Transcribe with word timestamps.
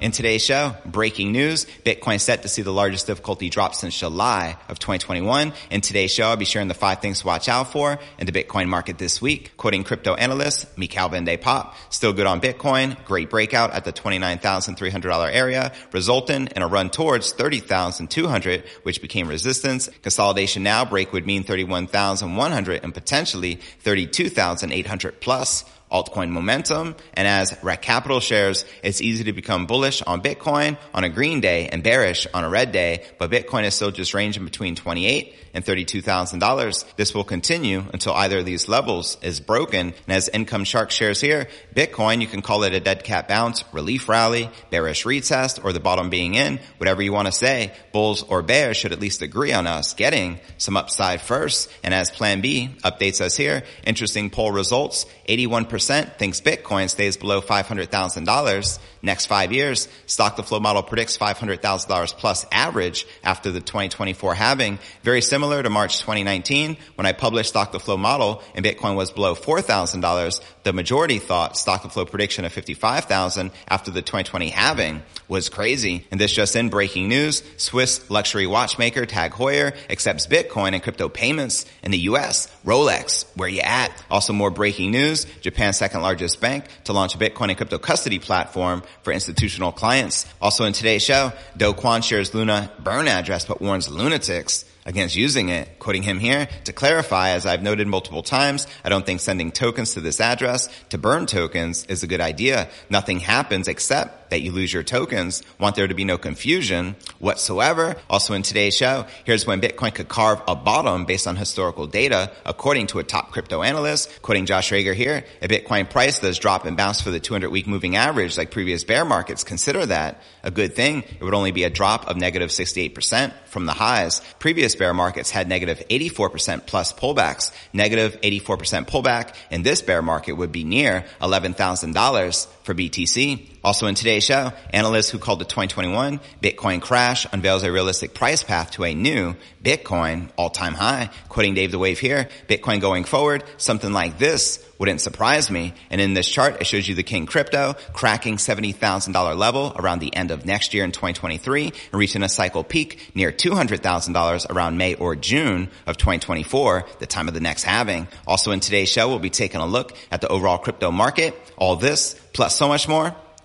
In 0.00 0.12
today's 0.12 0.44
show, 0.44 0.76
breaking 0.86 1.32
news, 1.32 1.66
Bitcoin 1.84 2.20
set 2.20 2.42
to 2.42 2.48
see 2.48 2.62
the 2.62 2.72
largest 2.72 3.08
difficulty 3.08 3.50
drop 3.50 3.74
since 3.74 3.98
July 3.98 4.56
of 4.68 4.78
2021. 4.78 5.52
In 5.72 5.80
today's 5.80 6.12
show, 6.12 6.28
I'll 6.28 6.36
be 6.36 6.44
sharing 6.44 6.68
the 6.68 6.74
five 6.74 7.00
things 7.00 7.20
to 7.20 7.26
watch 7.26 7.48
out 7.48 7.72
for 7.72 7.98
in 8.16 8.26
the 8.26 8.32
Bitcoin 8.32 8.68
market 8.68 8.98
this 8.98 9.20
week. 9.20 9.56
Quoting 9.56 9.82
crypto 9.82 10.14
analyst 10.14 10.76
Michaël 10.76 11.10
van 11.10 11.24
de 11.24 11.36
Poppe, 11.36 11.74
still 11.90 12.12
good 12.12 12.26
on 12.26 12.40
Bitcoin, 12.40 13.02
great 13.06 13.28
breakout 13.28 13.72
at 13.72 13.84
the 13.84 13.92
$29,300 13.92 15.34
area, 15.34 15.72
resulting 15.90 16.46
in 16.46 16.62
a 16.62 16.68
run 16.68 16.90
towards 16.90 17.32
30,200, 17.32 18.62
which 18.84 19.02
became 19.02 19.26
resistance. 19.26 19.88
Consolidation 20.02 20.62
now 20.62 20.84
break 20.84 21.12
would 21.12 21.26
mean 21.26 21.42
31,100 21.42 22.84
and 22.84 22.94
potentially 22.94 23.56
32,800 23.80 25.20
plus 25.20 25.64
altcoin 25.90 26.30
momentum. 26.30 26.96
And 27.14 27.26
as 27.26 27.52
Rekt 27.54 27.82
Capital 27.82 28.20
shares, 28.20 28.64
it's 28.82 29.00
easy 29.00 29.24
to 29.24 29.32
become 29.32 29.66
bullish 29.66 30.02
on 30.02 30.22
Bitcoin 30.22 30.76
on 30.94 31.04
a 31.04 31.08
green 31.08 31.40
day 31.40 31.68
and 31.68 31.82
bearish 31.82 32.26
on 32.34 32.44
a 32.44 32.48
red 32.48 32.72
day, 32.72 33.04
but 33.18 33.30
Bitcoin 33.30 33.64
is 33.64 33.74
still 33.74 33.90
just 33.90 34.14
ranging 34.14 34.44
between 34.44 34.74
28 34.74 35.34
and 35.54 35.64
$32,000. 35.64 36.84
This 36.96 37.14
will 37.14 37.24
continue 37.24 37.84
until 37.92 38.12
either 38.14 38.38
of 38.38 38.44
these 38.44 38.68
levels 38.68 39.16
is 39.22 39.40
broken. 39.40 39.94
And 40.06 40.16
as 40.16 40.28
Income 40.28 40.64
Shark 40.64 40.90
shares 40.90 41.20
here, 41.20 41.48
Bitcoin, 41.74 42.20
you 42.20 42.26
can 42.26 42.42
call 42.42 42.62
it 42.64 42.74
a 42.74 42.80
dead 42.80 43.02
cat 43.02 43.28
bounce, 43.28 43.64
relief 43.72 44.08
rally, 44.08 44.50
bearish 44.70 45.04
retest, 45.04 45.64
or 45.64 45.72
the 45.72 45.80
bottom 45.80 46.10
being 46.10 46.34
in, 46.34 46.60
whatever 46.76 47.02
you 47.02 47.12
want 47.12 47.26
to 47.26 47.32
say. 47.32 47.72
Bulls 47.92 48.22
or 48.22 48.42
bears 48.42 48.76
should 48.76 48.92
at 48.92 49.00
least 49.00 49.22
agree 49.22 49.52
on 49.52 49.66
us 49.66 49.94
getting 49.94 50.38
some 50.58 50.76
upside 50.76 51.20
first. 51.20 51.70
And 51.82 51.94
as 51.94 52.10
plan 52.10 52.40
B 52.40 52.76
updates 52.84 53.20
us 53.20 53.36
here, 53.36 53.64
interesting 53.84 54.30
poll 54.30 54.52
results, 54.52 55.06
81% 55.28 55.77
thinks 55.86 56.40
Bitcoin 56.40 56.88
stays 56.90 57.16
below 57.16 57.40
$500,000 57.40 58.78
next 59.02 59.26
five 59.26 59.52
years. 59.52 59.88
Stock 60.06 60.36
to 60.36 60.42
flow 60.42 60.60
model 60.60 60.82
predicts 60.82 61.16
$500,000 61.16 62.16
plus 62.16 62.46
average 62.50 63.06
after 63.22 63.50
the 63.50 63.60
2024 63.60 64.34
halving. 64.34 64.78
Very 65.02 65.22
similar 65.22 65.62
to 65.62 65.70
March 65.70 66.00
2019 66.00 66.76
when 66.96 67.06
I 67.06 67.12
published 67.12 67.50
stock 67.50 67.72
to 67.72 67.78
flow 67.78 67.96
model 67.96 68.42
and 68.54 68.64
Bitcoin 68.64 68.96
was 68.96 69.10
below 69.10 69.34
$4,000. 69.34 70.40
The 70.64 70.72
majority 70.72 71.18
thought 71.18 71.56
stock 71.56 71.82
to 71.82 71.88
flow 71.88 72.04
prediction 72.04 72.44
of 72.44 72.52
55,000 72.52 73.50
after 73.68 73.90
the 73.90 74.02
2020 74.02 74.50
halving 74.50 75.02
was 75.28 75.48
crazy. 75.48 76.06
And 76.10 76.20
this 76.20 76.32
just 76.32 76.56
in 76.56 76.68
breaking 76.68 77.08
news, 77.08 77.42
Swiss 77.56 78.10
luxury 78.10 78.46
watchmaker 78.46 79.06
Tag 79.06 79.32
Heuer 79.32 79.76
accepts 79.88 80.26
Bitcoin 80.26 80.72
and 80.72 80.82
crypto 80.82 81.08
payments 81.08 81.66
in 81.82 81.90
the 81.90 81.98
US. 81.98 82.48
Rolex, 82.64 83.24
where 83.36 83.48
you 83.48 83.60
at? 83.60 83.90
Also 84.10 84.32
more 84.32 84.50
breaking 84.50 84.90
news, 84.90 85.26
Japan's 85.68 85.76
second 85.76 86.00
largest 86.00 86.40
bank 86.40 86.64
to 86.84 86.92
launch 86.92 87.14
a 87.14 87.18
Bitcoin 87.18 87.48
and 87.48 87.56
crypto 87.56 87.78
custody 87.78 88.18
platform 88.18 88.82
for 89.02 89.12
institutional 89.12 89.70
clients. 89.70 90.26
Also 90.40 90.64
in 90.64 90.72
today's 90.72 91.02
show, 91.02 91.32
Do 91.56 91.74
Kwon 91.74 92.02
shares 92.02 92.34
Luna 92.34 92.70
burn 92.78 93.06
address 93.06 93.44
but 93.44 93.60
warns 93.60 93.90
lunatics 93.90 94.64
against 94.86 95.14
using 95.14 95.50
it. 95.50 95.78
Quoting 95.78 96.02
him 96.02 96.18
here, 96.18 96.48
to 96.64 96.72
clarify, 96.72 97.30
as 97.30 97.44
I've 97.44 97.62
noted 97.62 97.86
multiple 97.86 98.22
times, 98.22 98.66
I 98.82 98.88
don't 98.88 99.04
think 99.04 99.20
sending 99.20 99.52
tokens 99.52 99.92
to 99.94 100.00
this 100.00 100.20
address 100.20 100.70
to 100.88 100.96
burn 100.96 101.26
tokens 101.26 101.84
is 101.84 102.02
a 102.02 102.06
good 102.06 102.22
idea. 102.22 102.68
Nothing 102.88 103.20
happens 103.20 103.68
except 103.68 104.17
that 104.30 104.40
you 104.40 104.52
lose 104.52 104.72
your 104.72 104.82
tokens. 104.82 105.42
Want 105.58 105.76
there 105.76 105.86
to 105.86 105.94
be 105.94 106.04
no 106.04 106.18
confusion 106.18 106.96
whatsoever. 107.18 107.96
Also 108.08 108.34
in 108.34 108.42
today's 108.42 108.76
show, 108.76 109.06
here's 109.24 109.46
when 109.46 109.60
Bitcoin 109.60 109.94
could 109.94 110.08
carve 110.08 110.40
a 110.46 110.54
bottom 110.54 111.04
based 111.04 111.26
on 111.26 111.36
historical 111.36 111.86
data, 111.86 112.30
according 112.44 112.88
to 112.88 112.98
a 112.98 113.04
top 113.04 113.30
crypto 113.30 113.62
analyst. 113.62 114.22
Quoting 114.22 114.46
Josh 114.46 114.70
Rager 114.70 114.94
here, 114.94 115.24
a 115.42 115.48
Bitcoin 115.48 115.88
price 115.88 116.20
does 116.20 116.38
drop 116.38 116.64
and 116.64 116.76
bounce 116.76 117.00
for 117.00 117.10
the 117.10 117.20
200 117.20 117.50
week 117.50 117.66
moving 117.66 117.96
average 117.96 118.38
like 118.38 118.50
previous 118.50 118.84
bear 118.84 119.04
markets. 119.04 119.44
Consider 119.44 119.86
that 119.86 120.22
a 120.42 120.50
good 120.50 120.74
thing. 120.74 121.02
It 121.02 121.22
would 121.22 121.34
only 121.34 121.52
be 121.52 121.64
a 121.64 121.70
drop 121.70 122.08
of 122.08 122.16
negative 122.16 122.50
68% 122.50 123.32
from 123.46 123.66
the 123.66 123.72
highs. 123.72 124.20
Previous 124.38 124.74
bear 124.74 124.94
markets 124.94 125.30
had 125.30 125.48
negative 125.48 125.82
84% 125.90 126.66
plus 126.66 126.92
pullbacks. 126.92 127.52
Negative 127.72 128.18
84% 128.20 128.86
pullback 128.88 129.34
in 129.50 129.62
this 129.62 129.82
bear 129.82 130.02
market 130.02 130.32
would 130.32 130.52
be 130.52 130.64
near 130.64 131.04
$11,000 131.20 132.46
for 132.62 132.74
BTC. 132.74 133.57
Also 133.68 133.86
in 133.86 133.94
today's 133.94 134.24
show, 134.24 134.50
analysts 134.70 135.10
who 135.10 135.18
called 135.18 135.40
the 135.40 135.44
2021 135.44 136.20
Bitcoin 136.42 136.80
crash 136.80 137.26
unveils 137.34 137.64
a 137.64 137.70
realistic 137.70 138.14
price 138.14 138.42
path 138.42 138.70
to 138.70 138.82
a 138.82 138.94
new 138.94 139.34
Bitcoin 139.62 140.30
all-time 140.38 140.72
high. 140.72 141.10
Quoting 141.28 141.52
Dave 141.52 141.70
the 141.70 141.78
Wave 141.78 142.00
here, 142.00 142.30
Bitcoin 142.48 142.80
going 142.80 143.04
forward, 143.04 143.44
something 143.58 143.92
like 143.92 144.18
this 144.18 144.66
wouldn't 144.78 145.02
surprise 145.02 145.50
me. 145.50 145.74
And 145.90 146.00
in 146.00 146.14
this 146.14 146.26
chart, 146.26 146.62
it 146.62 146.66
shows 146.66 146.88
you 146.88 146.94
the 146.94 147.02
King 147.02 147.26
Crypto 147.26 147.74
cracking 147.92 148.36
$70,000 148.36 149.36
level 149.36 149.74
around 149.76 149.98
the 149.98 150.16
end 150.16 150.30
of 150.30 150.46
next 150.46 150.72
year 150.72 150.84
in 150.84 150.92
2023 150.92 151.64
and 151.66 151.74
reaching 151.92 152.22
a 152.22 152.28
cycle 152.30 152.64
peak 152.64 153.10
near 153.14 153.30
$200,000 153.30 154.50
around 154.50 154.78
May 154.78 154.94
or 154.94 155.14
June 155.14 155.68
of 155.86 155.98
2024, 155.98 156.86
the 157.00 157.06
time 157.06 157.28
of 157.28 157.34
the 157.34 157.40
next 157.40 157.64
halving. 157.64 158.08
Also 158.26 158.50
in 158.50 158.60
today's 158.60 158.88
show, 158.88 159.08
we'll 159.08 159.18
be 159.18 159.28
taking 159.28 159.60
a 159.60 159.66
look 159.66 159.94
at 160.10 160.22
the 160.22 160.28
overall 160.28 160.56
crypto 160.56 160.90
market, 160.90 161.38
all 161.58 161.76
this, 161.76 162.14
plus 162.32 162.56
so 162.56 162.66
much 162.66 162.88
more 162.88 163.14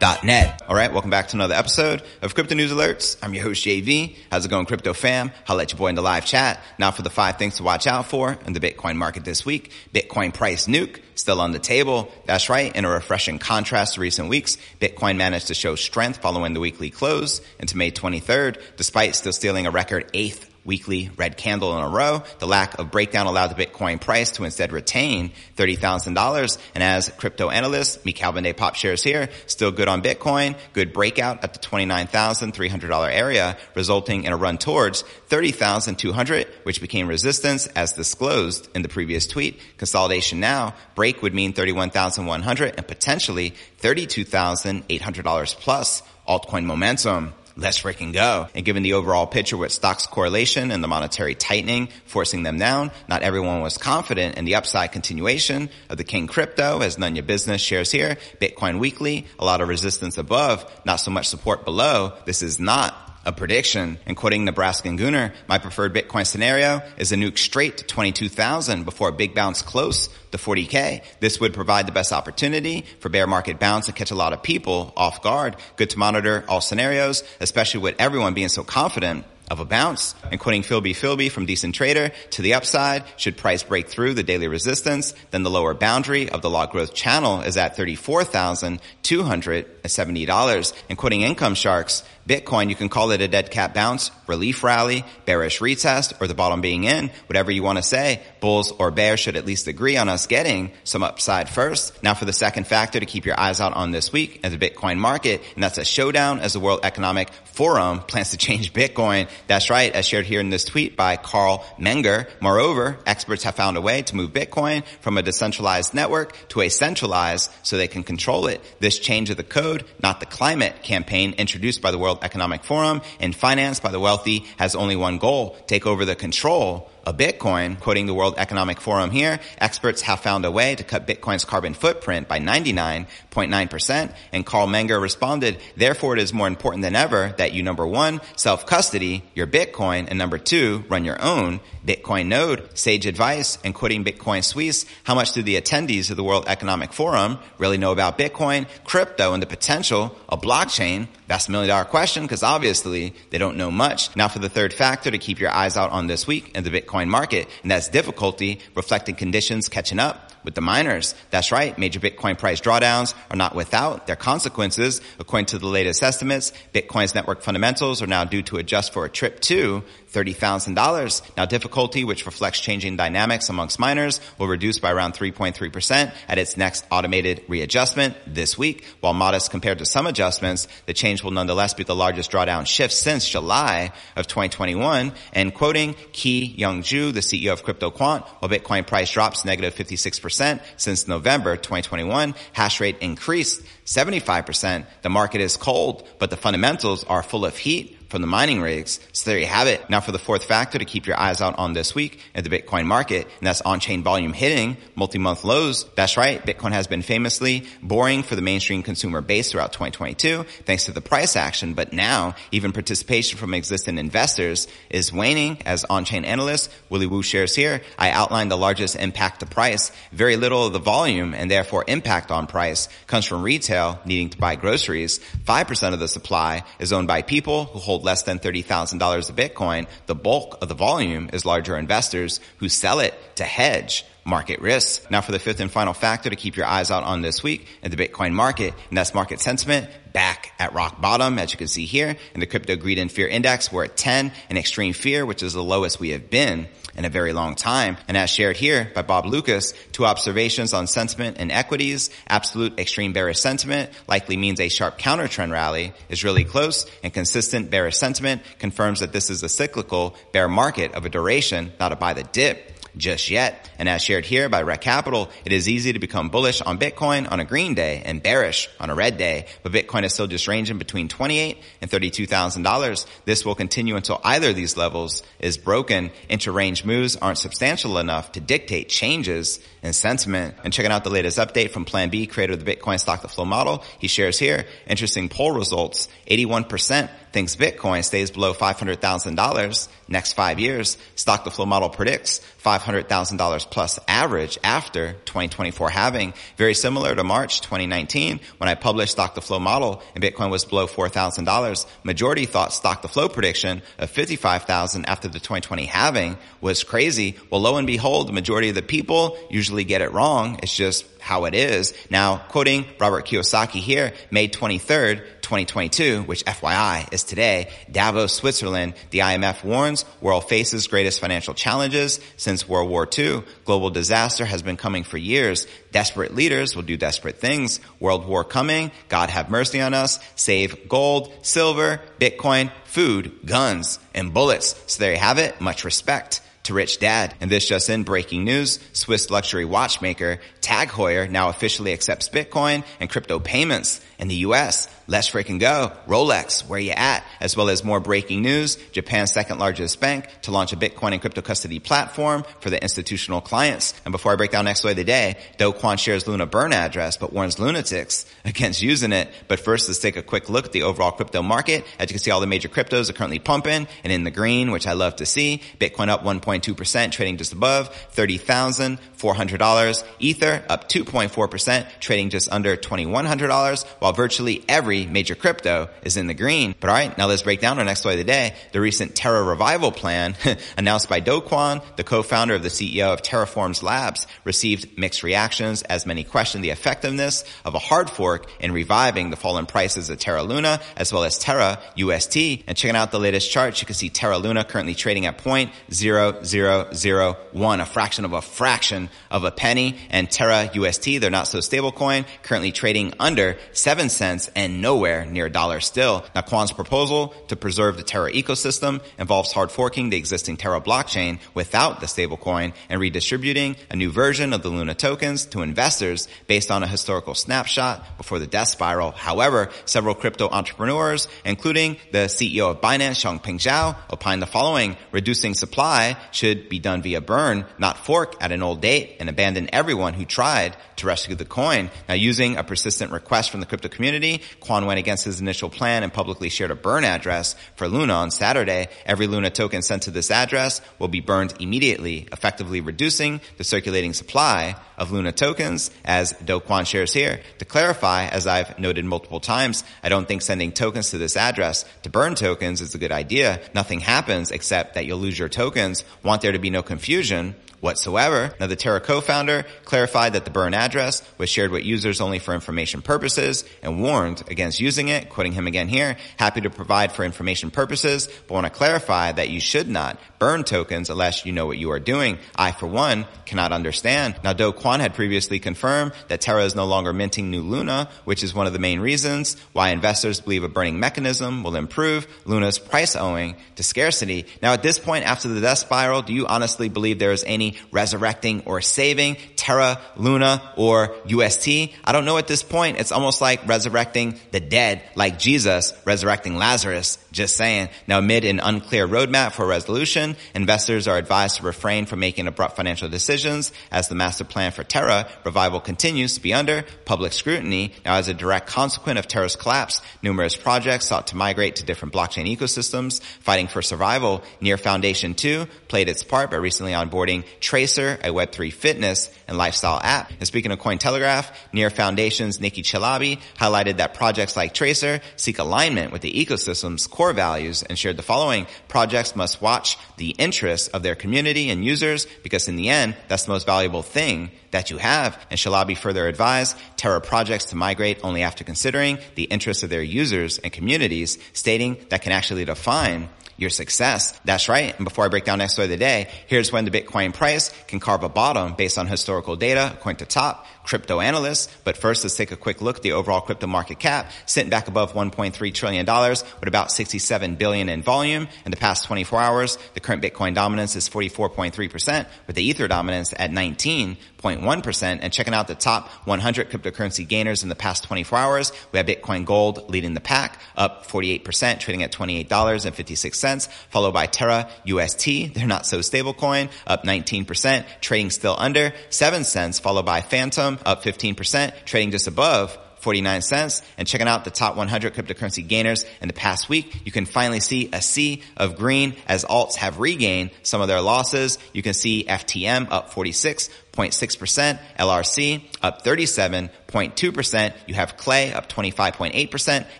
cryptonewsalerts.net. 0.00 0.62
All 0.68 0.74
right, 0.74 0.92
welcome 0.92 1.10
back 1.10 1.28
to 1.28 1.36
another 1.36 1.54
episode 1.54 2.02
of 2.22 2.34
Crypto 2.34 2.54
News 2.54 2.72
Alerts. 2.72 3.16
I'm 3.22 3.34
your 3.34 3.44
host, 3.44 3.64
JV. 3.64 4.16
How's 4.30 4.46
it 4.46 4.48
going, 4.48 4.66
crypto 4.66 4.92
fam? 4.92 5.30
I'll 5.46 5.56
let 5.56 5.72
you 5.72 5.78
boy 5.78 5.88
in 5.88 5.94
the 5.94 6.02
live 6.02 6.24
chat. 6.24 6.60
Now 6.78 6.90
for 6.90 7.02
the 7.02 7.10
five 7.10 7.36
things 7.36 7.56
to 7.56 7.62
watch 7.62 7.86
out 7.86 8.06
for 8.06 8.38
in 8.46 8.52
the 8.52 8.60
Bitcoin 8.60 8.96
market 8.96 9.24
this 9.24 9.44
week. 9.44 9.72
Bitcoin 9.94 10.32
price 10.32 10.66
nuke 10.66 11.00
still 11.14 11.40
on 11.40 11.52
the 11.52 11.58
table. 11.58 12.10
That's 12.26 12.48
right. 12.48 12.74
In 12.74 12.84
a 12.84 12.88
refreshing 12.88 13.38
contrast 13.38 13.94
to 13.94 14.00
recent 14.00 14.28
weeks, 14.28 14.56
Bitcoin 14.80 15.16
managed 15.16 15.48
to 15.48 15.54
show 15.54 15.74
strength 15.74 16.20
following 16.20 16.54
the 16.54 16.60
weekly 16.60 16.90
close 16.90 17.40
into 17.58 17.76
May 17.76 17.90
23rd, 17.90 18.60
despite 18.76 19.14
still 19.14 19.32
stealing 19.32 19.66
a 19.66 19.70
record 19.70 20.10
eighth 20.14 20.49
weekly 20.64 21.10
red 21.16 21.36
candle 21.36 21.76
in 21.76 21.84
a 21.84 21.88
row. 21.88 22.22
The 22.38 22.46
lack 22.46 22.78
of 22.78 22.90
breakdown 22.90 23.26
allowed 23.26 23.48
the 23.48 23.66
Bitcoin 23.66 24.00
price 24.00 24.30
to 24.32 24.44
instead 24.44 24.72
retain 24.72 25.32
$30,000. 25.56 26.58
And 26.74 26.84
as 26.84 27.08
crypto 27.10 27.50
analyst, 27.50 28.04
Michaël 28.04 28.34
van 28.34 28.42
de 28.42 28.52
Poppe 28.52 28.76
shares 28.76 29.02
here, 29.02 29.28
still 29.46 29.70
good 29.70 29.88
on 29.88 30.02
Bitcoin, 30.02 30.56
good 30.72 30.92
breakout 30.92 31.42
at 31.44 31.54
the 31.54 31.60
$29,300 31.60 33.12
area, 33.12 33.56
resulting 33.74 34.24
in 34.24 34.32
a 34.32 34.36
run 34.36 34.58
towards 34.58 35.02
30,200, 35.28 36.46
which 36.64 36.80
became 36.80 37.08
resistance 37.08 37.66
as 37.68 37.92
disclosed 37.92 38.68
in 38.74 38.82
the 38.82 38.88
previous 38.88 39.26
tweet. 39.26 39.58
Consolidation 39.78 40.40
now, 40.40 40.74
break 40.94 41.22
would 41.22 41.34
mean 41.34 41.52
31,100 41.52 42.74
and 42.76 42.86
potentially 42.86 43.54
$32,800 43.80 45.56
plus 45.56 46.02
altcoin 46.28 46.64
momentum. 46.64 47.34
Let's 47.60 47.80
freaking 47.80 48.12
go. 48.12 48.48
And 48.54 48.64
given 48.64 48.82
the 48.82 48.94
overall 48.94 49.26
picture 49.26 49.56
with 49.56 49.70
stocks 49.70 50.06
correlation 50.06 50.70
and 50.70 50.82
the 50.82 50.88
monetary 50.88 51.34
tightening 51.34 51.88
forcing 52.06 52.42
them 52.42 52.58
down, 52.58 52.90
not 53.08 53.22
everyone 53.22 53.60
was 53.60 53.78
confident 53.78 54.38
in 54.38 54.46
the 54.46 54.54
upside 54.54 54.92
continuation 54.92 55.68
of 55.88 55.98
the 55.98 56.04
King 56.04 56.26
crypto 56.26 56.80
as 56.80 56.98
none 56.98 57.14
your 57.14 57.24
business 57.24 57.60
shares 57.60 57.92
here. 57.92 58.16
Bitcoin 58.40 58.78
weekly, 58.78 59.26
a 59.38 59.44
lot 59.44 59.60
of 59.60 59.68
resistance 59.68 60.16
above, 60.16 60.64
not 60.84 60.96
so 60.96 61.10
much 61.10 61.28
support 61.28 61.64
below. 61.64 62.14
This 62.24 62.42
is 62.42 62.58
not 62.58 63.09
a 63.24 63.32
prediction. 63.32 63.98
And 64.06 64.16
quoting 64.16 64.44
Nebraskan 64.44 64.98
Gooner, 64.98 65.32
my 65.48 65.58
preferred 65.58 65.94
Bitcoin 65.94 66.26
scenario 66.26 66.82
is 66.96 67.12
a 67.12 67.16
nuke 67.16 67.38
straight 67.38 67.78
to 67.78 67.84
22,000 67.84 68.84
before 68.84 69.08
a 69.08 69.12
big 69.12 69.34
bounce 69.34 69.62
close 69.62 70.08
to 70.32 70.38
40K. 70.38 71.02
This 71.20 71.40
would 71.40 71.54
provide 71.54 71.86
the 71.86 71.92
best 71.92 72.12
opportunity 72.12 72.84
for 73.00 73.08
bear 73.08 73.26
market 73.26 73.58
bounce 73.58 73.88
and 73.88 73.96
catch 73.96 74.10
a 74.10 74.14
lot 74.14 74.32
of 74.32 74.42
people 74.42 74.92
off 74.96 75.22
guard. 75.22 75.56
Good 75.76 75.90
to 75.90 75.98
monitor 75.98 76.44
all 76.48 76.60
scenarios, 76.60 77.24
especially 77.40 77.80
with 77.80 77.96
everyone 77.98 78.34
being 78.34 78.48
so 78.48 78.64
confident 78.64 79.24
of 79.50 79.58
a 79.58 79.64
bounce. 79.64 80.14
And 80.30 80.38
quoting 80.38 80.62
Philby 80.62 80.92
Philby 80.92 81.28
from 81.30 81.46
DecenTrader 81.46 82.12
to 82.30 82.42
the 82.42 82.54
upside, 82.54 83.04
should 83.16 83.36
price 83.36 83.64
break 83.64 83.88
through 83.88 84.14
the 84.14 84.22
daily 84.22 84.46
resistance, 84.46 85.12
then 85.32 85.42
the 85.42 85.50
lower 85.50 85.74
boundary 85.74 86.30
of 86.30 86.40
the 86.40 86.48
log 86.48 86.70
growth 86.70 86.94
channel 86.94 87.40
is 87.40 87.56
at 87.56 87.76
$34,270. 87.76 90.72
And 90.88 90.96
quoting 90.96 91.22
Income 91.22 91.56
Sharks, 91.56 92.04
Bitcoin, 92.30 92.68
you 92.68 92.76
can 92.76 92.88
call 92.88 93.10
it 93.10 93.20
a 93.20 93.26
dead 93.26 93.50
cat 93.50 93.74
bounce, 93.74 94.12
relief 94.28 94.62
rally, 94.62 95.04
bearish 95.24 95.58
retest, 95.58 96.12
or 96.20 96.28
the 96.28 96.34
bottom 96.34 96.60
being 96.60 96.84
in, 96.84 97.10
whatever 97.26 97.50
you 97.50 97.64
want 97.64 97.78
to 97.78 97.82
say. 97.82 98.22
Bulls 98.38 98.70
or 98.70 98.92
bears 98.92 99.18
should 99.18 99.34
at 99.34 99.44
least 99.44 99.66
agree 99.66 99.96
on 99.96 100.08
us 100.08 100.28
getting 100.28 100.70
some 100.84 101.02
upside 101.02 101.48
first. 101.48 102.00
Now 102.04 102.14
for 102.14 102.26
the 102.26 102.32
second 102.32 102.68
factor 102.68 103.00
to 103.00 103.04
keep 103.04 103.26
your 103.26 103.38
eyes 103.38 103.60
out 103.60 103.74
on 103.74 103.90
this 103.90 104.12
week 104.12 104.38
as 104.44 104.56
the 104.56 104.58
Bitcoin 104.58 104.98
market, 104.98 105.42
and 105.56 105.64
that's 105.64 105.76
a 105.76 105.84
showdown 105.84 106.38
as 106.38 106.52
the 106.52 106.60
World 106.60 106.80
Economic 106.84 107.32
Forum 107.46 107.98
plans 107.98 108.30
to 108.30 108.36
change 108.36 108.72
Bitcoin. 108.72 109.28
That's 109.48 109.68
right, 109.68 109.92
as 109.92 110.06
shared 110.06 110.24
here 110.24 110.38
in 110.38 110.50
this 110.50 110.64
tweet 110.64 110.96
by 110.96 111.16
Carl 111.16 111.66
Menger. 111.80 112.28
Moreover, 112.40 113.00
experts 113.06 113.42
have 113.42 113.56
found 113.56 113.76
a 113.76 113.80
way 113.80 114.02
to 114.02 114.14
move 114.14 114.30
Bitcoin 114.30 114.84
from 115.00 115.18
a 115.18 115.22
decentralized 115.22 115.94
network 115.94 116.36
to 116.50 116.60
a 116.60 116.68
centralized 116.68 117.50
so 117.64 117.76
they 117.76 117.88
can 117.88 118.04
control 118.04 118.46
it. 118.46 118.62
This 118.78 119.00
change 119.00 119.30
of 119.30 119.36
the 119.36 119.42
code, 119.42 119.84
not 120.00 120.20
the 120.20 120.26
climate 120.26 120.84
campaign 120.84 121.34
introduced 121.36 121.82
by 121.82 121.90
the 121.90 121.98
World 121.98 122.19
Economic 122.22 122.64
Forum 122.64 123.02
and 123.20 123.34
financed 123.34 123.82
by 123.82 123.90
the 123.90 124.00
wealthy 124.00 124.44
has 124.58 124.74
only 124.74 124.96
one 124.96 125.18
goal, 125.18 125.56
take 125.66 125.86
over 125.86 126.04
the 126.04 126.16
control 126.16 126.89
of 127.04 127.16
Bitcoin, 127.16 127.78
quoting 127.80 128.06
the 128.06 128.14
World 128.14 128.34
Economic 128.36 128.80
Forum 128.80 129.10
here, 129.10 129.40
experts 129.58 130.02
have 130.02 130.20
found 130.20 130.44
a 130.44 130.50
way 130.50 130.74
to 130.74 130.84
cut 130.84 131.06
Bitcoin's 131.06 131.44
carbon 131.44 131.74
footprint 131.74 132.28
by 132.28 132.38
99.9%. 132.38 134.14
And 134.32 134.46
Carl 134.46 134.66
Menger 134.66 135.00
responded, 135.00 135.58
therefore 135.76 136.16
it 136.16 136.22
is 136.22 136.32
more 136.32 136.46
important 136.46 136.82
than 136.82 136.96
ever 136.96 137.34
that 137.38 137.52
you 137.52 137.62
number 137.62 137.86
one, 137.86 138.20
self-custody 138.36 139.22
your 139.34 139.46
Bitcoin, 139.46 140.06
and 140.08 140.18
number 140.18 140.38
two, 140.38 140.84
run 140.88 141.04
your 141.04 141.20
own 141.22 141.60
Bitcoin 141.86 142.26
node. 142.26 142.76
Sage 142.78 143.06
advice 143.06 143.58
and 143.64 143.74
quoting 143.74 144.04
Bitcoin 144.04 144.44
Suisse, 144.44 144.84
how 145.04 145.14
much 145.14 145.32
do 145.32 145.42
the 145.42 145.56
attendees 145.56 146.10
of 146.10 146.16
the 146.16 146.24
World 146.24 146.44
Economic 146.46 146.92
Forum 146.92 147.38
really 147.58 147.78
know 147.78 147.92
about 147.92 148.18
Bitcoin, 148.18 148.66
crypto, 148.84 149.32
and 149.32 149.42
the 149.42 149.46
potential 149.46 150.16
of 150.28 150.42
blockchain? 150.42 151.08
That's 151.26 151.48
a 151.48 151.50
million 151.50 151.68
dollar 151.68 151.84
question 151.84 152.24
because 152.24 152.42
obviously 152.42 153.14
they 153.30 153.38
don't 153.38 153.56
know 153.56 153.70
much. 153.70 154.14
Now 154.16 154.28
for 154.28 154.40
the 154.40 154.48
third 154.48 154.74
factor 154.74 155.10
to 155.10 155.18
keep 155.18 155.38
your 155.38 155.50
eyes 155.50 155.76
out 155.76 155.90
on 155.90 156.08
this 156.08 156.26
week 156.26 156.50
and 156.54 156.66
the 156.66 156.70
Bitcoin 156.70 156.89
market, 157.08 157.48
and 157.62 157.70
that's 157.70 157.88
difficulty 157.88 158.60
reflecting 158.74 159.14
conditions 159.14 159.68
catching 159.68 159.98
up 159.98 160.30
with 160.44 160.54
the 160.54 160.60
miners. 160.60 161.14
That's 161.30 161.52
right. 161.52 161.76
Major 161.78 162.00
Bitcoin 162.00 162.38
price 162.38 162.60
drawdowns 162.60 163.14
are 163.30 163.36
not 163.36 163.54
without 163.54 164.06
their 164.06 164.16
consequences. 164.16 165.00
According 165.18 165.46
to 165.46 165.58
the 165.58 165.66
latest 165.66 166.02
estimates, 166.02 166.52
Bitcoin's 166.72 167.14
network 167.14 167.42
fundamentals 167.42 168.02
are 168.02 168.06
now 168.06 168.24
due 168.24 168.42
to 168.42 168.56
adjust 168.56 168.92
for 168.92 169.04
a 169.04 169.10
trip 169.10 169.40
to 169.40 169.82
$30,000. 170.12 171.36
Now 171.36 171.46
difficulty, 171.46 172.04
which 172.04 172.26
reflects 172.26 172.60
changing 172.60 172.96
dynamics 172.96 173.48
amongst 173.48 173.78
miners, 173.78 174.20
will 174.38 174.48
reduce 174.48 174.78
by 174.78 174.92
around 174.92 175.14
3.3% 175.14 176.12
at 176.28 176.38
its 176.38 176.56
next 176.56 176.84
automated 176.90 177.42
readjustment 177.48 178.16
this 178.26 178.58
week. 178.58 178.84
While 179.00 179.14
modest 179.14 179.50
compared 179.50 179.78
to 179.78 179.86
some 179.86 180.06
adjustments, 180.06 180.68
the 180.86 180.94
change 180.94 181.22
will 181.22 181.30
nonetheless 181.30 181.74
be 181.74 181.84
the 181.84 181.94
largest 181.94 182.30
drawdown 182.30 182.66
shift 182.66 182.92
since 182.92 183.28
July 183.28 183.92
of 184.16 184.26
2021. 184.26 185.12
And 185.32 185.54
quoting 185.54 185.94
Ki 186.12 186.44
Young 186.56 186.82
Ju, 186.82 187.12
the 187.12 187.20
CEO 187.20 187.52
of 187.52 187.64
CryptoQuant, 187.64 188.26
while 188.26 188.50
Bitcoin 188.50 188.86
price 188.86 189.10
drops 189.10 189.44
negative 189.44 189.74
56% 189.74 190.60
since 190.76 191.06
November 191.06 191.56
2021, 191.56 192.34
hash 192.52 192.80
rate 192.80 192.96
increased 193.00 193.62
75%. 193.86 194.86
The 195.02 195.08
market 195.08 195.40
is 195.40 195.56
cold, 195.56 196.06
but 196.18 196.30
the 196.30 196.36
fundamentals 196.36 197.04
are 197.04 197.22
full 197.22 197.44
of 197.44 197.56
heat 197.56 197.96
from 198.10 198.20
the 198.20 198.26
mining 198.26 198.60
rigs. 198.60 199.00
So 199.12 199.30
there 199.30 199.38
you 199.38 199.46
have 199.46 199.68
it. 199.68 199.88
Now 199.88 200.00
for 200.00 200.12
the 200.12 200.18
fourth 200.18 200.44
factor 200.44 200.78
to 200.78 200.84
keep 200.84 201.06
your 201.06 201.18
eyes 201.18 201.40
out 201.40 201.58
on 201.58 201.72
this 201.72 201.94
week 201.94 202.20
at 202.34 202.44
the 202.44 202.50
Bitcoin 202.50 202.84
market, 202.84 203.26
and 203.38 203.46
that's 203.46 203.62
on-chain 203.62 204.02
volume 204.02 204.32
hitting 204.32 204.76
multi-month 204.96 205.44
lows. 205.44 205.86
That's 205.94 206.16
right. 206.16 206.44
Bitcoin 206.44 206.72
has 206.72 206.86
been 206.86 207.02
famously 207.02 207.64
boring 207.82 208.22
for 208.22 208.34
the 208.34 208.42
mainstream 208.42 208.82
consumer 208.82 209.20
base 209.20 209.50
throughout 209.52 209.72
2022 209.72 210.44
thanks 210.64 210.84
to 210.84 210.92
the 210.92 211.00
price 211.00 211.36
action. 211.36 211.74
But 211.74 211.92
now 211.92 212.34
even 212.50 212.72
participation 212.72 213.38
from 213.38 213.54
existing 213.54 213.98
investors 213.98 214.66
is 214.90 215.12
waning 215.12 215.58
as 215.64 215.84
on-chain 215.84 216.24
analyst 216.24 216.70
Willy 216.88 217.06
Woo 217.06 217.22
shares 217.22 217.54
here. 217.54 217.80
I 217.98 218.10
outlined 218.10 218.50
the 218.50 218.56
largest 218.56 218.96
impact 218.96 219.40
to 219.40 219.46
price. 219.46 219.92
Very 220.12 220.36
little 220.36 220.66
of 220.66 220.72
the 220.72 220.78
volume 220.80 221.32
and 221.32 221.50
therefore 221.50 221.84
impact 221.86 222.30
on 222.30 222.46
price 222.46 222.88
comes 223.06 223.24
from 223.24 223.42
retail 223.42 224.00
needing 224.04 224.30
to 224.30 224.38
buy 224.38 224.56
groceries. 224.56 225.20
5% 225.44 225.92
of 225.92 226.00
the 226.00 226.08
supply 226.08 226.64
is 226.78 226.92
owned 226.92 227.06
by 227.06 227.22
people 227.22 227.66
who 227.66 227.78
hold 227.78 227.99
hold 228.00 228.06
less 228.06 228.22
than 228.22 228.38
$30,000 228.38 229.28
of 229.28 229.36
Bitcoin, 229.36 229.86
the 230.06 230.14
bulk 230.14 230.56
of 230.62 230.68
the 230.68 230.74
volume 230.74 231.28
is 231.32 231.44
larger 231.44 231.76
investors 231.76 232.40
who 232.58 232.68
sell 232.68 233.00
it 233.00 233.14
to 233.36 233.44
hedge 233.44 234.04
market 234.24 234.60
risks. 234.60 235.06
Now 235.10 235.20
for 235.20 235.32
the 235.32 235.38
fifth 235.38 235.60
and 235.60 235.70
final 235.70 235.94
factor 235.94 236.30
to 236.30 236.36
keep 236.36 236.56
your 236.56 236.66
eyes 236.66 236.90
out 236.90 237.04
on 237.04 237.22
this 237.22 237.42
week 237.42 237.66
in 237.82 237.90
the 237.90 237.96
Bitcoin 237.96 238.32
market, 238.32 238.74
and 238.88 238.98
that's 238.98 239.14
market 239.14 239.40
sentiment 239.40 239.88
back 240.12 240.52
at 240.58 240.72
rock 240.72 241.00
bottom, 241.00 241.38
as 241.38 241.52
you 241.52 241.58
can 241.58 241.68
see 241.68 241.86
here. 241.86 242.16
In 242.34 242.40
the 242.40 242.46
crypto 242.46 242.76
greed 242.76 242.98
and 242.98 243.10
fear 243.10 243.28
index, 243.28 243.72
we're 243.72 243.84
at 243.84 243.96
10 243.96 244.32
in 244.48 244.56
extreme 244.56 244.92
fear, 244.92 245.24
which 245.24 245.42
is 245.42 245.52
the 245.52 245.62
lowest 245.62 246.00
we 246.00 246.10
have 246.10 246.30
been 246.30 246.68
in 246.96 247.04
a 247.04 247.08
very 247.08 247.32
long 247.32 247.54
time. 247.54 247.96
And 248.08 248.16
as 248.16 248.30
shared 248.30 248.56
here 248.56 248.90
by 248.94 249.02
Bob 249.02 249.26
Lucas, 249.26 249.72
two 249.92 250.04
observations 250.04 250.74
on 250.74 250.86
sentiment 250.86 251.36
and 251.38 251.52
equities. 251.52 252.10
Absolute 252.28 252.78
extreme 252.78 253.12
bearish 253.12 253.38
sentiment 253.38 253.90
likely 254.08 254.36
means 254.36 254.60
a 254.60 254.68
sharp 254.68 254.98
counter 254.98 255.28
trend 255.28 255.52
rally 255.52 255.92
is 256.08 256.24
really 256.24 256.44
close 256.44 256.86
and 257.02 257.12
consistent 257.12 257.70
bearish 257.70 257.96
sentiment 257.96 258.42
confirms 258.58 259.00
that 259.00 259.12
this 259.12 259.30
is 259.30 259.42
a 259.42 259.48
cyclical 259.48 260.16
bear 260.32 260.48
market 260.48 260.92
of 260.94 261.04
a 261.04 261.08
duration, 261.08 261.72
not 261.78 261.92
a 261.92 261.96
buy 261.96 262.12
the 262.12 262.24
dip 262.24 262.79
just 262.96 263.30
yet. 263.30 263.70
And 263.78 263.88
as 263.88 264.02
shared 264.02 264.24
here 264.24 264.48
by 264.48 264.62
Rekt 264.62 264.82
Capital, 264.82 265.30
it 265.44 265.52
is 265.52 265.68
easy 265.68 265.92
to 265.92 265.98
become 265.98 266.28
bullish 266.28 266.60
on 266.60 266.78
Bitcoin 266.78 267.30
on 267.30 267.40
a 267.40 267.44
green 267.44 267.74
day 267.74 268.02
and 268.04 268.22
bearish 268.22 268.68
on 268.78 268.90
a 268.90 268.94
red 268.94 269.16
day, 269.16 269.46
but 269.62 269.72
Bitcoin 269.72 270.04
is 270.04 270.12
still 270.12 270.26
just 270.26 270.48
ranging 270.48 270.78
between 270.78 271.08
28 271.08 271.58
and 271.80 271.90
$32,000. 271.90 273.06
This 273.24 273.44
will 273.44 273.54
continue 273.54 273.96
until 273.96 274.20
either 274.24 274.50
of 274.50 274.56
these 274.56 274.76
levels 274.76 275.22
is 275.38 275.58
broken. 275.58 276.10
Inter-range 276.28 276.84
moves 276.84 277.16
aren't 277.16 277.38
substantial 277.38 277.98
enough 277.98 278.32
to 278.32 278.40
dictate 278.40 278.88
changes 278.88 279.60
in 279.82 279.92
sentiment. 279.92 280.54
And 280.64 280.72
checking 280.72 280.92
out 280.92 281.04
the 281.04 281.10
latest 281.10 281.38
update 281.38 281.70
from 281.70 281.84
Plan 281.84 282.10
B, 282.10 282.26
creator 282.26 282.52
of 282.52 282.64
the 282.64 282.76
Bitcoin 282.76 283.00
stock 283.00 283.22
to 283.22 283.28
flow 283.28 283.44
model, 283.44 283.84
he 283.98 284.08
shares 284.08 284.38
here 284.38 284.66
interesting 284.86 285.28
poll 285.28 285.52
results. 285.52 286.08
81% 286.28 287.10
thinks 287.32 287.56
Bitcoin 287.56 288.04
stays 288.04 288.30
below 288.30 288.52
$500,000 288.52 289.88
next 290.10 290.34
five 290.34 290.58
years. 290.58 290.98
Stock 291.14 291.44
to 291.44 291.50
flow 291.50 291.64
model 291.64 291.88
predicts 291.88 292.40
$500,000 292.62 293.70
plus 293.70 293.98
average 294.06 294.58
after 294.62 295.12
2024 295.24 295.88
halving. 295.88 296.34
Very 296.56 296.74
similar 296.74 297.14
to 297.14 297.24
March 297.24 297.62
2019 297.62 298.40
when 298.58 298.68
I 298.68 298.74
published 298.74 299.12
stock 299.12 299.34
to 299.36 299.40
flow 299.40 299.58
model 299.58 300.02
and 300.14 300.22
Bitcoin 300.22 300.50
was 300.50 300.64
below 300.64 300.86
$4,000. 300.86 301.86
Majority 302.02 302.44
thought 302.44 302.72
stock 302.72 303.02
to 303.02 303.08
flow 303.08 303.28
prediction 303.28 303.80
of 303.98 304.10
55,000 304.10 305.06
after 305.06 305.28
the 305.28 305.38
2020 305.38 305.86
halving 305.86 306.36
was 306.60 306.84
crazy. 306.84 307.36
Well, 307.48 307.62
lo 307.62 307.76
and 307.76 307.86
behold, 307.86 308.28
the 308.28 308.32
majority 308.32 308.68
of 308.68 308.74
the 308.74 308.82
people 308.82 309.38
usually 309.48 309.84
get 309.84 310.02
it 310.02 310.12
wrong. 310.12 310.58
It's 310.62 310.74
just 310.74 311.06
how 311.20 311.44
it 311.44 311.54
is. 311.54 311.94
Now, 312.10 312.38
quoting 312.48 312.86
Robert 312.98 313.26
Kiyosaki 313.26 313.80
here, 313.80 314.12
May 314.30 314.48
23rd, 314.48 315.22
2022, 315.42 316.22
which 316.22 316.44
FYI 316.44 317.12
is 317.12 317.24
today, 317.24 317.70
Davos, 317.90 318.32
Switzerland, 318.32 318.94
the 319.10 319.20
IMF 319.20 319.64
warns 319.64 319.99
world 320.20 320.48
faces 320.48 320.86
greatest 320.86 321.20
financial 321.20 321.54
challenges 321.54 322.20
since 322.36 322.68
World 322.68 322.90
War 322.90 323.08
II. 323.18 323.42
Global 323.64 323.90
disaster 323.90 324.44
has 324.44 324.62
been 324.62 324.76
coming 324.76 325.04
for 325.04 325.18
years. 325.18 325.66
Desperate 325.92 326.34
leaders 326.34 326.76
will 326.76 326.82
do 326.82 326.96
desperate 326.96 327.38
things. 327.38 327.80
World 327.98 328.26
war 328.26 328.44
coming. 328.44 328.90
God 329.08 329.30
have 329.30 329.50
mercy 329.50 329.80
on 329.80 329.94
us. 329.94 330.18
Save 330.36 330.88
gold, 330.88 331.32
silver, 331.42 332.00
Bitcoin, 332.18 332.72
food, 332.84 333.32
guns, 333.44 333.98
and 334.14 334.34
bullets. 334.34 334.74
So 334.86 335.00
there 335.00 335.12
you 335.12 335.18
have 335.18 335.38
it. 335.38 335.60
Much 335.60 335.84
respect 335.84 336.42
to 336.64 336.74
Rich 336.74 337.00
Dad. 337.00 337.34
And 337.40 337.50
this 337.50 337.66
just 337.66 337.90
in 337.90 338.04
breaking 338.04 338.44
news, 338.44 338.78
Swiss 338.92 339.30
luxury 339.30 339.64
watchmaker 339.64 340.40
Tag 340.60 340.88
Heuer 340.88 341.28
now 341.28 341.48
officially 341.48 341.92
accepts 341.92 342.28
Bitcoin 342.28 342.84
and 343.00 343.10
crypto 343.10 343.38
payments 343.38 344.00
in 344.20 344.28
the 344.28 344.36
US. 344.36 344.88
Let's 345.08 345.28
freaking 345.28 345.58
go. 345.58 345.92
Rolex, 346.06 346.68
where 346.68 346.78
you 346.78 346.92
at? 346.92 347.24
as 347.40 347.56
well 347.56 347.70
as 347.70 347.82
more 347.82 348.00
breaking 348.00 348.42
news, 348.42 348.76
Japan's 348.92 349.32
second 349.32 349.58
largest 349.58 349.98
bank 350.00 350.28
to 350.42 350.50
launch 350.50 350.72
a 350.72 350.76
Bitcoin 350.76 351.12
and 351.12 351.20
crypto 351.20 351.40
custody 351.40 351.78
platform 351.78 352.44
for 352.60 352.70
the 352.70 352.80
institutional 352.80 353.40
clients. 353.40 353.94
And 354.04 354.12
before 354.12 354.32
I 354.32 354.36
break 354.36 354.50
down 354.50 354.66
next 354.66 354.84
way 354.84 354.90
of 354.92 354.96
the 354.96 355.04
day, 355.04 355.36
Do 355.58 355.72
Kwon 355.72 355.98
shares 355.98 356.28
Luna 356.28 356.46
burn 356.46 356.72
address, 356.72 357.16
but 357.16 357.32
warns 357.32 357.58
lunatics 357.58 358.26
against 358.44 358.82
using 358.82 359.12
it. 359.12 359.28
But 359.48 359.60
first, 359.60 359.88
let's 359.88 359.98
take 359.98 360.16
a 360.16 360.22
quick 360.22 360.50
look 360.50 360.66
at 360.66 360.72
the 360.72 360.82
overall 360.82 361.12
crypto 361.12 361.42
market. 361.42 361.84
As 361.98 362.10
you 362.10 362.14
can 362.14 362.18
see, 362.18 362.30
all 362.30 362.40
the 362.40 362.46
major 362.46 362.68
cryptos 362.68 363.08
are 363.10 363.14
currently 363.14 363.38
pumping 363.38 363.88
and 364.04 364.12
in 364.12 364.24
the 364.24 364.30
green, 364.30 364.70
which 364.70 364.86
I 364.86 364.92
love 364.92 365.16
to 365.16 365.26
see. 365.26 365.62
Bitcoin 365.78 366.08
up 366.08 366.22
1.2%, 366.24 367.12
trading 367.12 367.36
just 367.38 367.52
above 367.52 367.90
$30,400. 368.14 370.04
Ether 370.18 370.64
up 370.68 370.88
2.4%, 370.88 371.86
trading 372.00 372.30
just 372.30 372.50
under 372.50 372.76
$2,100, 372.76 373.86
while 374.00 374.09
virtually 374.12 374.64
every 374.68 375.06
major 375.06 375.34
crypto 375.34 375.88
is 376.02 376.16
in 376.16 376.26
the 376.26 376.34
green. 376.34 376.74
But 376.78 376.90
alright, 376.90 377.16
now 377.16 377.26
let's 377.26 377.42
break 377.42 377.60
down 377.60 377.78
our 377.78 377.84
next 377.84 378.04
way 378.04 378.12
of 378.12 378.18
the 378.18 378.24
day. 378.24 378.54
The 378.72 378.80
recent 378.80 379.14
Terra 379.14 379.42
revival 379.42 379.92
plan 379.92 380.36
announced 380.76 381.08
by 381.08 381.20
Do 381.20 381.40
Kwon, 381.40 381.82
the 381.96 382.04
co-founder 382.04 382.54
of 382.54 382.62
the 382.62 382.68
CEO 382.68 383.12
of 383.12 383.22
Terraforms 383.22 383.82
Labs, 383.82 384.26
received 384.44 384.98
mixed 384.98 385.22
reactions 385.22 385.82
as 385.82 386.06
many 386.06 386.24
questioned 386.24 386.64
the 386.64 386.70
effectiveness 386.70 387.44
of 387.64 387.74
a 387.74 387.78
hard 387.78 388.10
fork 388.10 388.50
in 388.60 388.72
reviving 388.72 389.30
the 389.30 389.36
fallen 389.36 389.66
prices 389.66 390.10
of 390.10 390.18
Terra 390.18 390.42
Luna 390.42 390.80
as 390.96 391.12
well 391.12 391.24
as 391.24 391.38
Terra 391.38 391.78
UST. 391.96 392.36
And 392.66 392.76
checking 392.76 392.96
out 392.96 393.10
the 393.10 393.20
latest 393.20 393.50
charts, 393.50 393.80
you 393.80 393.86
can 393.86 393.94
see 393.94 394.10
Terra 394.10 394.38
Luna 394.38 394.64
currently 394.64 394.94
trading 394.94 395.26
at 395.26 395.38
0.0001, 395.38 397.80
a 397.80 397.86
fraction 397.86 398.24
of 398.24 398.32
a 398.32 398.42
fraction 398.42 399.08
of 399.30 399.44
a 399.44 399.50
penny, 399.50 399.96
and 400.10 400.30
Terra 400.30 400.70
UST, 400.74 401.20
they're 401.20 401.30
not 401.30 401.48
so 401.48 401.60
stable 401.60 401.92
coin, 401.92 402.24
currently 402.42 402.72
trading 402.72 403.12
under 403.18 403.56
7 403.72 403.99
cents 404.08 404.50
and 404.56 404.80
nowhere 404.80 405.26
near 405.26 405.46
a 405.46 405.50
dollar 405.50 405.80
still. 405.80 406.24
Kwon's 406.46 406.72
proposal 406.72 407.34
to 407.48 407.56
preserve 407.56 407.96
the 407.96 408.02
Terra 408.02 408.32
ecosystem 408.32 409.02
involves 409.18 409.52
hard 409.52 409.70
forking 409.70 410.10
the 410.10 410.16
existing 410.16 410.56
Terra 410.56 410.80
blockchain 410.80 411.38
without 411.54 412.00
the 412.00 412.06
stablecoin 412.06 412.72
and 412.88 413.00
redistributing 413.00 413.76
a 413.90 413.96
new 413.96 414.10
version 414.10 414.52
of 414.52 414.62
the 414.62 414.68
Luna 414.68 414.94
tokens 414.94 415.46
to 415.46 415.62
investors 415.62 416.26
based 416.46 416.70
on 416.70 416.82
a 416.82 416.86
historical 416.86 417.34
snapshot 417.34 418.16
before 418.16 418.38
the 418.38 418.46
death 418.46 418.68
spiral. 418.68 419.12
However, 419.12 419.70
several 419.84 420.14
crypto 420.14 420.48
entrepreneurs, 420.48 421.28
including 421.44 421.98
the 422.12 422.26
CEO 422.26 422.70
of 422.70 422.80
Binance, 422.80 423.20
Changpeng 423.20 423.58
Zhao, 423.58 423.96
opined 424.10 424.42
the 424.42 424.46
following, 424.46 424.96
reducing 425.12 425.54
supply 425.54 426.16
should 426.30 426.68
be 426.68 426.78
done 426.78 427.02
via 427.02 427.20
burn, 427.20 427.66
not 427.78 427.98
fork 427.98 428.36
at 428.40 428.52
an 428.52 428.62
old 428.62 428.80
date 428.80 429.16
and 429.20 429.28
abandon 429.28 429.68
everyone 429.72 430.14
who 430.14 430.24
tried 430.24 430.76
to 431.00 431.06
rescue 431.06 431.34
the 431.34 431.44
coin. 431.44 431.90
Now 432.08 432.14
using 432.14 432.56
a 432.56 432.64
persistent 432.64 433.12
request 433.12 433.50
from 433.50 433.60
the 433.60 433.66
crypto 433.66 433.88
community, 433.88 434.42
Kwon 434.60 434.86
went 434.86 434.98
against 434.98 435.24
his 435.24 435.40
initial 435.40 435.68
plan 435.68 436.02
and 436.02 436.12
publicly 436.12 436.48
shared 436.48 436.70
a 436.70 436.74
burn 436.74 437.04
address 437.04 437.56
for 437.76 437.88
Luna 437.88 438.14
on 438.14 438.30
Saturday. 438.30 438.88
Every 439.04 439.26
Luna 439.26 439.50
token 439.50 439.82
sent 439.82 440.04
to 440.04 440.10
this 440.10 440.30
address 440.30 440.80
will 440.98 441.08
be 441.08 441.20
burned 441.20 441.54
immediately, 441.60 442.28
effectively 442.32 442.80
reducing 442.80 443.40
the 443.56 443.64
circulating 443.64 444.12
supply 444.12 444.76
of 444.96 445.10
Luna 445.10 445.32
tokens 445.32 445.90
as 446.04 446.32
Do 446.44 446.60
Kwon 446.60 446.86
shares 446.86 447.12
here. 447.12 447.40
To 447.58 447.64
clarify, 447.64 448.26
as 448.26 448.46
I've 448.46 448.78
noted 448.78 449.04
multiple 449.04 449.40
times, 449.40 449.82
I 450.02 450.08
don't 450.08 450.28
think 450.28 450.42
sending 450.42 450.72
tokens 450.72 451.10
to 451.10 451.18
this 451.18 451.36
address 451.36 451.84
to 452.02 452.10
burn 452.10 452.34
tokens 452.34 452.80
is 452.80 452.94
a 452.94 452.98
good 452.98 453.12
idea. 453.12 453.60
Nothing 453.74 454.00
happens 454.00 454.50
except 454.50 454.94
that 454.94 455.06
you'll 455.06 455.18
lose 455.18 455.38
your 455.38 455.48
tokens. 455.48 456.04
Want 456.22 456.42
there 456.42 456.52
to 456.52 456.58
be 456.58 456.70
no 456.70 456.82
confusion 456.82 457.54
whatsoever. 457.80 458.54
Now 458.60 458.66
the 458.66 458.76
Terra 458.76 459.00
co-founder 459.00 459.64
clarified 459.84 460.34
that 460.34 460.44
the 460.44 460.50
burn 460.50 460.74
address 460.74 461.22
was 461.38 461.48
shared 461.48 461.70
with 461.70 461.84
users 461.84 462.20
only 462.20 462.38
for 462.38 462.54
information 462.54 463.02
purposes 463.02 463.64
and 463.82 464.02
warned 464.02 464.42
against 464.48 464.80
using 464.80 465.08
it, 465.08 465.28
quoting 465.28 465.52
him 465.52 465.66
again 465.66 465.88
here, 465.88 466.16
happy 466.36 466.60
to 466.60 466.70
provide 466.70 467.12
for 467.12 467.24
information 467.24 467.70
purposes, 467.70 468.28
but 468.46 468.54
want 468.54 468.66
to 468.66 468.70
clarify 468.70 469.32
that 469.32 469.48
you 469.48 469.60
should 469.60 469.88
not 469.88 470.18
burn 470.38 470.64
tokens 470.64 471.10
unless 471.10 471.44
you 471.44 471.52
know 471.52 471.66
what 471.66 471.78
you 471.78 471.90
are 471.90 472.00
doing. 472.00 472.38
I, 472.56 472.72
for 472.72 472.86
one, 472.86 473.26
cannot 473.46 473.72
understand. 473.72 474.36
Now 474.44 474.52
Do 474.52 474.72
Kwon 474.72 475.00
had 475.00 475.14
previously 475.14 475.58
confirmed 475.58 476.12
that 476.28 476.40
Terra 476.40 476.64
is 476.64 476.74
no 476.74 476.86
longer 476.86 477.12
minting 477.12 477.50
new 477.50 477.62
Luna, 477.62 478.08
which 478.24 478.42
is 478.42 478.54
one 478.54 478.66
of 478.66 478.72
the 478.72 478.78
main 478.78 479.00
reasons 479.00 479.56
why 479.72 479.90
investors 479.90 480.40
believe 480.40 480.64
a 480.64 480.68
burning 480.68 481.00
mechanism 481.00 481.62
will 481.62 481.76
improve 481.76 482.26
Luna's 482.44 482.78
price 482.78 483.16
owing 483.16 483.56
to 483.76 483.82
scarcity. 483.82 484.46
Now 484.62 484.72
at 484.72 484.82
this 484.82 484.98
point 484.98 485.24
after 485.24 485.48
the 485.48 485.60
death 485.60 485.78
spiral, 485.78 486.22
do 486.22 486.32
you 486.32 486.46
honestly 486.46 486.88
believe 486.88 487.18
there 487.18 487.32
is 487.32 487.44
any 487.46 487.69
resurrecting 487.90 488.62
or 488.66 488.80
saving 488.80 489.36
Terra, 489.60 490.00
Luna, 490.16 490.72
or 490.76 491.14
UST. 491.26 491.68
I 492.02 492.12
don't 492.12 492.24
know 492.24 492.38
at 492.38 492.48
this 492.48 492.62
point. 492.62 492.98
It's 492.98 493.12
almost 493.12 493.42
like 493.42 493.68
resurrecting 493.68 494.40
the 494.52 494.60
dead, 494.60 495.02
like 495.14 495.38
Jesus 495.38 495.92
resurrecting 496.06 496.56
Lazarus. 496.56 497.18
Just 497.30 497.56
saying. 497.58 497.90
Now, 498.08 498.18
amid 498.18 498.44
an 498.44 498.58
unclear 498.58 499.06
roadmap 499.06 499.52
for 499.52 499.66
resolution, 499.66 500.36
investors 500.54 501.06
are 501.06 501.18
advised 501.18 501.58
to 501.58 501.62
refrain 501.62 502.06
from 502.06 502.20
making 502.20 502.46
abrupt 502.46 502.74
financial 502.74 503.08
decisions 503.08 503.70
as 503.92 504.08
the 504.08 504.14
master 504.14 504.44
plan 504.44 504.72
for 504.72 504.82
Terra 504.82 505.28
revival 505.44 505.78
continues 505.78 506.34
to 506.34 506.40
be 506.40 506.54
under 506.54 506.84
public 507.04 507.32
scrutiny. 507.32 507.92
Now, 508.04 508.14
as 508.14 508.28
a 508.28 508.34
direct 508.34 508.66
consequence 508.66 509.18
of 509.18 509.28
Terra's 509.28 509.56
collapse, 509.56 510.00
numerous 510.22 510.56
projects 510.56 511.06
sought 511.06 511.28
to 511.28 511.36
migrate 511.36 511.76
to 511.76 511.84
different 511.84 512.14
blockchain 512.14 512.52
ecosystems, 512.56 513.22
fighting 513.40 513.68
for 513.68 513.82
survival. 513.82 514.42
Near 514.60 514.78
Foundation 514.78 515.34
2 515.34 515.66
played 515.86 516.08
its 516.08 516.24
part 516.24 516.50
by 516.50 516.56
recently 516.56 516.92
onboarding 516.92 517.44
Tracer, 517.60 518.18
a 518.24 518.30
Web3 518.30 518.72
fitness 518.72 519.30
and 519.50 519.58
lifestyle 519.58 520.00
app. 520.02 520.30
And 520.30 520.46
speaking 520.46 520.72
of 520.72 520.78
Cointelegraph, 520.78 521.52
Near 521.74 521.90
Foundation's 521.90 522.60
Nikki 522.60 522.82
Chalabi 522.82 523.40
highlighted 523.58 523.98
that 523.98 524.14
projects 524.14 524.56
like 524.56 524.72
Tracer 524.72 525.20
seek 525.36 525.58
alignment 525.58 526.12
with 526.12 526.22
the 526.22 526.32
ecosystem's 526.32 527.06
core 527.06 527.34
values 527.34 527.82
and 527.82 527.98
shared 527.98 528.16
the 528.16 528.22
following. 528.22 528.66
Projects 528.88 529.36
must 529.36 529.60
watch 529.60 529.98
the 530.16 530.30
interests 530.30 530.88
of 530.88 531.02
their 531.02 531.16
community 531.16 531.68
and 531.68 531.84
users 531.84 532.26
because 532.42 532.68
in 532.68 532.76
the 532.76 532.88
end, 532.88 533.16
that's 533.28 533.44
the 533.44 533.52
most 533.52 533.66
valuable 533.66 534.02
thing 534.02 534.50
that 534.70 534.90
you 534.90 534.98
have. 534.98 535.38
And 535.50 535.58
Chalabi 535.58 535.96
further 535.96 536.26
advised 536.26 536.76
Terra 536.96 537.20
projects 537.20 537.66
to 537.66 537.76
migrate 537.76 538.20
only 538.22 538.42
after 538.42 538.64
considering 538.64 539.18
the 539.34 539.44
interests 539.44 539.82
of 539.82 539.90
their 539.90 540.02
users 540.02 540.58
and 540.58 540.72
communities, 540.72 541.38
stating 541.52 541.96
that 542.10 542.22
can 542.22 542.32
actually 542.32 542.64
define 542.64 543.28
your 543.56 543.70
success. 543.70 544.38
That's 544.44 544.68
right. 544.68 544.96
And 544.96 545.04
before 545.04 545.26
I 545.26 545.28
break 545.28 545.44
down 545.44 545.58
next 545.58 545.74
story 545.74 545.84
of 545.84 545.90
the 545.90 545.98
day, 545.98 546.28
here's 546.46 546.72
when 546.72 546.86
the 546.86 546.90
Bitcoin 546.90 547.34
price 547.34 547.68
can 547.88 548.00
carve 548.00 548.22
a 548.22 548.28
bottom 548.28 548.74
based 548.74 548.96
on 548.96 549.06
historical 549.06 549.54
data, 549.54 549.92
according 549.92 550.16
to 550.18 550.26
top 550.26 550.66
crypto 550.90 551.20
analysts. 551.20 551.68
But 551.84 551.96
first, 551.96 552.24
let's 552.24 552.36
take 552.36 552.50
a 552.50 552.56
quick 552.56 552.82
look 552.82 552.96
at 552.96 553.02
the 553.02 553.12
overall 553.12 553.40
crypto 553.40 553.68
market 553.68 554.00
cap, 554.00 554.32
sitting 554.44 554.70
back 554.70 554.88
above 554.88 555.12
$1.3 555.12 555.72
trillion 555.72 556.04
with 556.04 556.66
about 556.66 556.90
67 556.90 557.54
billion 557.54 557.88
in 557.88 558.02
volume. 558.02 558.48
In 558.64 558.72
the 558.72 558.76
past 558.76 559.04
24 559.04 559.40
hours, 559.40 559.78
the 559.94 560.00
current 560.00 560.20
Bitcoin 560.20 560.52
dominance 560.52 560.96
is 560.96 561.08
44.3% 561.08 562.26
with 562.48 562.56
the 562.56 562.64
Ether 562.64 562.88
dominance 562.88 563.32
at 563.36 563.52
19.1%. 563.52 565.18
And 565.22 565.32
checking 565.32 565.54
out 565.54 565.68
the 565.68 565.76
top 565.76 566.08
100 566.26 566.70
cryptocurrency 566.70 567.26
gainers 567.26 567.62
in 567.62 567.68
the 567.68 567.76
past 567.76 568.02
24 568.04 568.36
hours, 568.36 568.72
we 568.90 568.96
have 568.96 569.06
Bitcoin 569.06 569.44
Gold 569.44 569.88
leading 569.88 570.14
the 570.14 570.20
pack, 570.20 570.60
up 570.76 571.06
48%, 571.06 571.78
trading 571.78 572.02
at 572.02 572.10
$28.56, 572.10 573.68
followed 573.90 574.12
by 574.12 574.26
Terra 574.26 574.68
UST. 574.84 575.24
They're 575.54 575.68
not 575.68 575.86
so 575.86 576.00
stable 576.00 576.34
coin, 576.34 576.68
up 576.84 577.04
19%, 577.04 577.84
trading 578.00 578.30
still 578.30 578.56
under 578.58 578.92
7 579.10 579.44
cents, 579.44 579.78
followed 579.78 580.04
by 580.04 580.20
Fantom, 580.20 580.79
up 580.86 581.02
15%, 581.02 581.84
trading 581.84 582.10
just 582.10 582.26
above 582.26 582.78
49 583.00 583.42
cents 583.42 583.82
and 583.98 584.06
checking 584.06 584.28
out 584.28 584.44
the 584.44 584.50
top 584.50 584.76
100 584.76 585.14
cryptocurrency 585.14 585.66
gainers 585.66 586.04
in 586.20 586.28
the 586.28 586.34
past 586.34 586.68
week, 586.68 587.02
you 587.04 587.12
can 587.12 587.26
finally 587.26 587.60
see 587.60 587.88
a 587.92 588.00
sea 588.00 588.42
of 588.56 588.76
green 588.76 589.16
as 589.26 589.44
alts 589.44 589.76
have 589.76 589.98
regained 589.98 590.50
some 590.62 590.80
of 590.80 590.88
their 590.88 591.00
losses. 591.00 591.58
You 591.72 591.82
can 591.82 591.94
see 591.94 592.24
FTM 592.24 592.88
up 592.90 593.10
46.6%, 593.12 594.78
LRC 594.98 595.62
up 595.82 596.04
37.2%. 596.04 597.72
You 597.86 597.94
have 597.94 598.16
Clay 598.16 598.52
up 598.52 598.68
25.8% 598.68 599.86